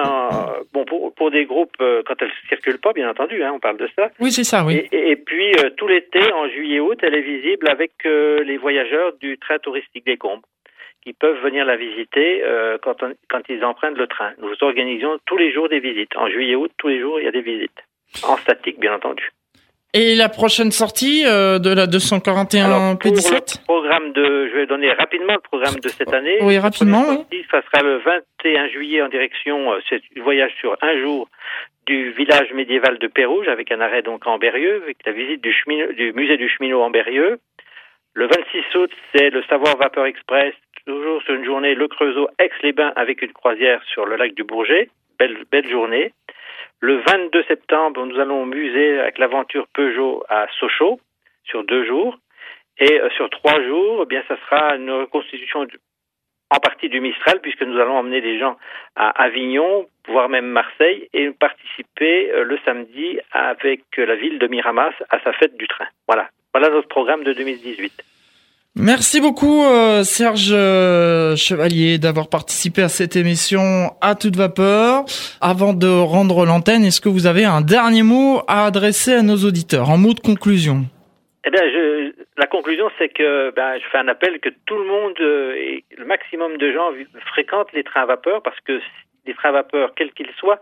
bon, 0.72 0.84
pour, 0.84 1.14
pour 1.14 1.30
des 1.30 1.46
groupes, 1.46 1.76
quand 1.78 2.14
elle 2.20 2.28
ne 2.28 2.48
circule 2.48 2.78
pas, 2.78 2.92
bien 2.92 3.08
entendu, 3.08 3.42
hein, 3.42 3.52
on 3.54 3.60
parle 3.60 3.78
de 3.78 3.88
ça. 3.96 4.10
Oui, 4.20 4.30
c'est 4.30 4.44
ça, 4.44 4.64
oui. 4.64 4.88
Et, 4.92 5.10
et 5.10 5.16
puis, 5.16 5.52
tout 5.76 5.88
l'été, 5.88 6.20
en 6.32 6.48
juillet-août, 6.48 6.98
elle 7.02 7.14
est 7.14 7.22
visible 7.22 7.68
avec 7.68 7.92
les 8.04 8.56
voyageurs 8.58 9.12
du 9.20 9.38
train 9.38 9.58
touristique 9.58 10.04
des 10.04 10.16
Combes 10.16 10.42
qui 11.02 11.14
peuvent 11.14 11.40
venir 11.42 11.64
la 11.64 11.76
visiter 11.76 12.42
quand, 12.82 12.96
quand 13.30 13.40
ils 13.48 13.64
empruntent 13.64 13.96
le 13.96 14.06
train. 14.06 14.32
Nous 14.38 14.52
organisons 14.60 15.18
tous 15.24 15.38
les 15.38 15.50
jours 15.52 15.68
des 15.70 15.80
visites. 15.80 16.14
En 16.16 16.28
juillet-août, 16.28 16.70
tous 16.76 16.88
les 16.88 17.00
jours, 17.00 17.18
il 17.18 17.24
y 17.24 17.28
a 17.28 17.32
des 17.32 17.40
visites. 17.40 17.80
En 18.24 18.36
statique, 18.36 18.78
bien 18.78 18.94
entendu. 18.94 19.30
Et 19.92 20.14
la 20.14 20.28
prochaine 20.28 20.70
sortie 20.70 21.24
euh, 21.26 21.58
de 21.58 21.74
la 21.74 21.86
241 21.88 22.94
P17 22.94 23.64
programme 23.64 24.12
de, 24.12 24.48
je 24.48 24.54
vais 24.54 24.66
donner 24.66 24.92
rapidement 24.92 25.34
le 25.34 25.40
programme 25.40 25.74
de 25.82 25.88
cette 25.88 26.12
année. 26.12 26.38
Oui, 26.42 26.58
rapidement. 26.58 27.04
Oui. 27.08 27.44
Ça 27.50 27.60
sera 27.62 27.82
le 27.82 27.98
21 27.98 28.68
juillet 28.68 29.02
en 29.02 29.08
direction, 29.08 29.72
euh, 29.72 29.78
c'est 29.88 30.00
un 30.16 30.22
voyage 30.22 30.52
sur 30.60 30.76
un 30.80 31.00
jour 31.00 31.28
du 31.86 32.12
village 32.12 32.52
médiéval 32.52 32.98
de 32.98 33.08
Pérouge 33.08 33.48
avec 33.48 33.72
un 33.72 33.80
arrêt 33.80 34.02
donc 34.02 34.26
en 34.28 34.38
Berrieux, 34.38 34.80
avec 34.84 34.98
la 35.04 35.12
visite 35.12 35.42
du, 35.42 35.52
du 35.96 36.12
musée 36.12 36.36
du 36.36 36.48
cheminot 36.48 36.82
en 36.82 36.90
Berrieux. 36.90 37.40
Le 38.14 38.26
26 38.26 38.78
août, 38.78 38.90
c'est 39.12 39.30
le 39.30 39.42
Savoir 39.44 39.76
Vapeur 39.76 40.06
Express, 40.06 40.54
toujours 40.86 41.20
sur 41.22 41.34
une 41.34 41.44
journée 41.44 41.74
Le 41.74 41.88
Creusot 41.88 42.28
Aix-les-Bains 42.38 42.92
avec 42.94 43.22
une 43.22 43.32
croisière 43.32 43.82
sur 43.92 44.06
le 44.06 44.16
lac 44.16 44.34
du 44.34 44.44
Bourget. 44.44 44.88
Belle, 45.18 45.36
belle 45.50 45.68
journée. 45.68 46.12
Le 46.82 46.96
22 46.96 47.42
septembre, 47.44 48.06
nous 48.06 48.18
allons 48.18 48.46
musée 48.46 48.98
avec 49.00 49.18
l'aventure 49.18 49.66
Peugeot 49.74 50.24
à 50.30 50.46
Sochaux 50.58 50.98
sur 51.44 51.62
deux 51.64 51.84
jours. 51.84 52.18
Et 52.78 52.98
euh, 52.98 53.10
sur 53.10 53.28
trois 53.28 53.62
jours, 53.62 54.00
eh 54.04 54.06
bien, 54.06 54.22
ça 54.28 54.36
sera 54.38 54.76
une 54.76 54.90
reconstitution 54.90 55.66
en 56.48 56.58
partie 56.58 56.88
du 56.88 57.00
Mistral, 57.00 57.40
puisque 57.42 57.62
nous 57.62 57.78
allons 57.78 57.98
emmener 57.98 58.22
des 58.22 58.38
gens 58.38 58.56
à 58.96 59.10
Avignon, 59.22 59.86
voire 60.08 60.30
même 60.30 60.46
Marseille, 60.46 61.08
et 61.12 61.30
participer 61.32 62.32
euh, 62.32 62.44
le 62.44 62.58
samedi 62.64 63.20
avec 63.30 63.82
la 63.98 64.16
ville 64.16 64.38
de 64.38 64.46
Miramas 64.46 64.94
à 65.10 65.20
sa 65.20 65.34
fête 65.34 65.58
du 65.58 65.68
train. 65.68 65.86
Voilà. 66.08 66.30
Voilà 66.54 66.70
notre 66.70 66.88
programme 66.88 67.24
de 67.24 67.34
2018. 67.34 67.92
Merci 68.76 69.20
beaucoup 69.20 69.64
euh, 69.64 70.04
Serge 70.04 70.52
euh, 70.52 71.34
Chevalier 71.34 71.98
d'avoir 71.98 72.28
participé 72.28 72.82
à 72.82 72.88
cette 72.88 73.16
émission 73.16 73.90
à 74.00 74.14
toute 74.14 74.36
vapeur. 74.36 75.04
Avant 75.40 75.74
de 75.74 75.88
rendre 75.88 76.46
l'antenne, 76.46 76.84
est-ce 76.84 77.00
que 77.00 77.08
vous 77.08 77.26
avez 77.26 77.44
un 77.44 77.62
dernier 77.62 78.04
mot 78.04 78.42
à 78.46 78.66
adresser 78.66 79.12
à 79.12 79.22
nos 79.22 79.38
auditeurs 79.38 79.90
en 79.90 79.98
mot 79.98 80.14
de 80.14 80.20
conclusion? 80.20 80.86
Eh 81.44 81.50
bien, 81.50 81.62
je, 81.64 82.12
la 82.38 82.46
conclusion, 82.46 82.88
c'est 82.96 83.08
que 83.08 83.50
ben, 83.56 83.76
je 83.76 83.84
fais 83.90 83.98
un 83.98 84.06
appel 84.06 84.38
que 84.38 84.50
tout 84.66 84.78
le 84.78 84.86
monde 84.86 85.18
et 85.18 85.84
le 85.98 86.04
maximum 86.04 86.56
de 86.56 86.72
gens 86.72 86.90
fréquentent 87.26 87.72
les 87.72 87.82
trains 87.82 88.02
à 88.02 88.06
vapeur 88.06 88.40
parce 88.40 88.60
que 88.60 88.80
les 89.26 89.34
trains 89.34 89.48
à 89.48 89.52
vapeur, 89.52 89.94
quels 89.96 90.12
qu'ils 90.12 90.30
soient, 90.38 90.60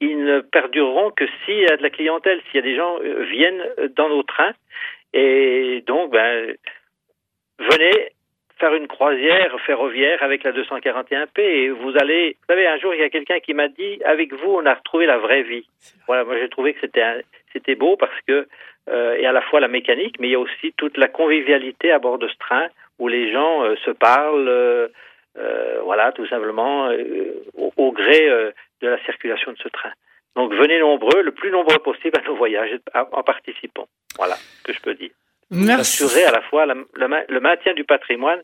ils 0.00 0.24
ne 0.24 0.40
perdureront 0.40 1.10
que 1.10 1.26
s'il 1.44 1.60
y 1.60 1.66
a 1.66 1.76
de 1.76 1.82
la 1.82 1.90
clientèle, 1.90 2.40
s'il 2.46 2.56
y 2.56 2.62
a 2.64 2.66
des 2.66 2.76
gens 2.76 2.96
euh, 3.04 3.24
viennent 3.30 3.62
dans 3.94 4.08
nos 4.08 4.22
trains. 4.22 4.54
Et 5.12 5.84
donc, 5.86 6.10
ben, 6.12 6.56
venez 7.62 8.12
faire 8.58 8.74
une 8.74 8.86
croisière 8.86 9.58
ferroviaire 9.62 10.22
avec 10.22 10.44
la 10.44 10.52
241P 10.52 11.40
et 11.40 11.70
vous 11.70 11.94
allez, 11.98 12.36
vous 12.40 12.46
savez, 12.48 12.66
un 12.66 12.78
jour 12.78 12.94
il 12.94 13.00
y 13.00 13.04
a 13.04 13.10
quelqu'un 13.10 13.40
qui 13.40 13.54
m'a 13.54 13.68
dit, 13.68 14.00
avec 14.04 14.32
vous, 14.32 14.50
on 14.50 14.66
a 14.66 14.74
retrouvé 14.74 15.06
la 15.06 15.18
vraie 15.18 15.42
vie. 15.42 15.66
Voilà, 16.06 16.24
moi 16.24 16.36
j'ai 16.38 16.48
trouvé 16.48 16.74
que 16.74 16.80
c'était 17.52 17.74
beau 17.74 17.96
parce 17.96 18.20
que 18.28 18.46
euh, 18.88 19.16
et 19.16 19.26
à 19.26 19.32
la 19.32 19.42
fois 19.42 19.60
la 19.60 19.68
mécanique, 19.68 20.16
mais 20.20 20.28
il 20.28 20.32
y 20.32 20.36
a 20.36 20.40
aussi 20.40 20.72
toute 20.76 20.96
la 20.96 21.08
convivialité 21.08 21.90
à 21.90 21.98
bord 21.98 22.18
de 22.18 22.28
ce 22.28 22.36
train 22.38 22.68
où 22.98 23.08
les 23.08 23.32
gens 23.32 23.64
euh, 23.64 23.74
se 23.84 23.90
parlent, 23.90 24.48
euh, 24.48 24.88
euh, 25.38 25.80
voilà, 25.82 26.12
tout 26.12 26.26
simplement 26.28 26.90
au, 27.76 27.92
gré 27.92 28.28
de 28.80 28.88
la 28.88 29.02
circulation 29.04 29.52
de 29.52 29.58
ce 29.58 29.68
train. 29.68 29.92
Donc 30.36 30.54
venez 30.54 30.78
nombreux, 30.78 31.22
le 31.22 31.32
plus 31.32 31.50
nombreux 31.50 31.78
possible 31.78 32.18
à 32.18 32.22
nos 32.22 32.36
voyages 32.36 32.78
en 32.94 33.22
participant. 33.22 33.88
Voilà 34.16 34.34
ce 34.34 34.62
que 34.62 34.72
je 34.72 34.80
peux 34.80 34.94
dire. 34.94 35.10
Merci. 35.52 36.04
Assurer 36.04 36.24
à 36.24 36.32
la 36.32 36.42
fois 36.42 36.66
le, 36.66 37.40
maintien 37.40 37.74
du 37.74 37.84
patrimoine 37.84 38.40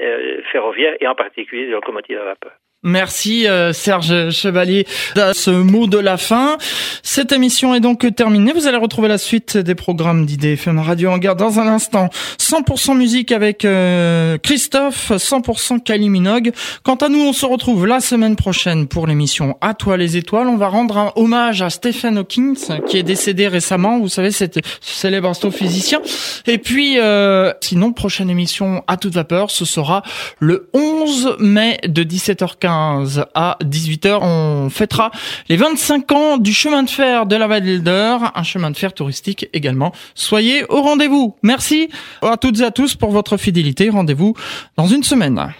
euh, 0.00 0.40
ferroviaire 0.52 0.96
et 1.00 1.06
en 1.06 1.14
particulier 1.14 1.66
des 1.66 1.72
locomotives 1.72 2.18
à 2.18 2.24
vapeur. 2.24 2.52
Merci 2.82 3.48
euh, 3.48 3.72
Serge 3.72 4.30
Chevalier 4.30 4.86
de 5.16 5.32
ce 5.32 5.50
mot 5.50 5.86
de 5.86 5.98
la 5.98 6.18
fin. 6.18 6.58
Cette 7.02 7.32
émission 7.32 7.74
est 7.74 7.80
donc 7.80 8.06
terminée. 8.14 8.52
Vous 8.52 8.66
allez 8.66 8.76
retrouver 8.76 9.08
la 9.08 9.16
suite 9.16 9.56
des 9.56 9.74
programmes 9.74 10.26
d'IDFM 10.26 10.78
Radio 10.78 11.16
garde 11.18 11.38
dans 11.38 11.58
un 11.58 11.68
instant. 11.68 12.10
100% 12.38 12.94
musique 12.94 13.32
avec 13.32 13.64
euh, 13.64 14.36
Christophe, 14.38 15.10
100% 15.10 15.82
Kylie 15.82 16.10
Minogue. 16.10 16.52
Quant 16.82 16.96
à 16.96 17.08
nous, 17.08 17.20
on 17.20 17.32
se 17.32 17.46
retrouve 17.46 17.86
la 17.86 18.00
semaine 18.00 18.36
prochaine 18.36 18.86
pour 18.86 19.06
l'émission 19.06 19.56
À 19.62 19.72
toi 19.72 19.96
les 19.96 20.18
étoiles. 20.18 20.46
On 20.46 20.58
va 20.58 20.68
rendre 20.68 20.98
un 20.98 21.12
hommage 21.16 21.62
à 21.62 21.70
Stephen 21.70 22.18
Hawking 22.18 22.56
qui 22.86 22.98
est 22.98 23.02
décédé 23.02 23.48
récemment. 23.48 23.98
Vous 23.98 24.08
savez, 24.08 24.30
c'est 24.30 24.54
ce 24.54 24.94
célèbre 24.94 25.30
astrophysicien. 25.30 26.02
Et 26.46 26.58
puis, 26.58 26.98
euh, 26.98 27.52
sinon, 27.62 27.94
prochaine 27.94 28.28
émission 28.28 28.84
à 28.86 28.98
toute 28.98 29.14
vapeur, 29.14 29.50
ce 29.50 29.64
sera 29.64 30.02
le 30.40 30.68
11 30.74 31.36
mai 31.40 31.78
de 31.88 32.04
17h15 32.04 32.65
à 32.66 33.56
18h. 33.62 34.18
On 34.20 34.70
fêtera 34.70 35.10
les 35.48 35.56
25 35.56 36.12
ans 36.12 36.36
du 36.38 36.52
chemin 36.52 36.82
de 36.82 36.90
fer 36.90 37.26
de 37.26 37.36
la 37.36 37.46
Vallée 37.46 37.80
un 37.86 38.42
chemin 38.42 38.70
de 38.70 38.76
fer 38.76 38.92
touristique 38.92 39.48
également. 39.52 39.92
Soyez 40.14 40.64
au 40.68 40.82
rendez-vous. 40.82 41.36
Merci 41.42 41.88
à 42.22 42.36
toutes 42.36 42.60
et 42.60 42.64
à 42.64 42.70
tous 42.70 42.94
pour 42.94 43.10
votre 43.10 43.36
fidélité. 43.36 43.90
Rendez-vous 43.90 44.34
dans 44.76 44.86
une 44.86 45.02
semaine. 45.02 45.52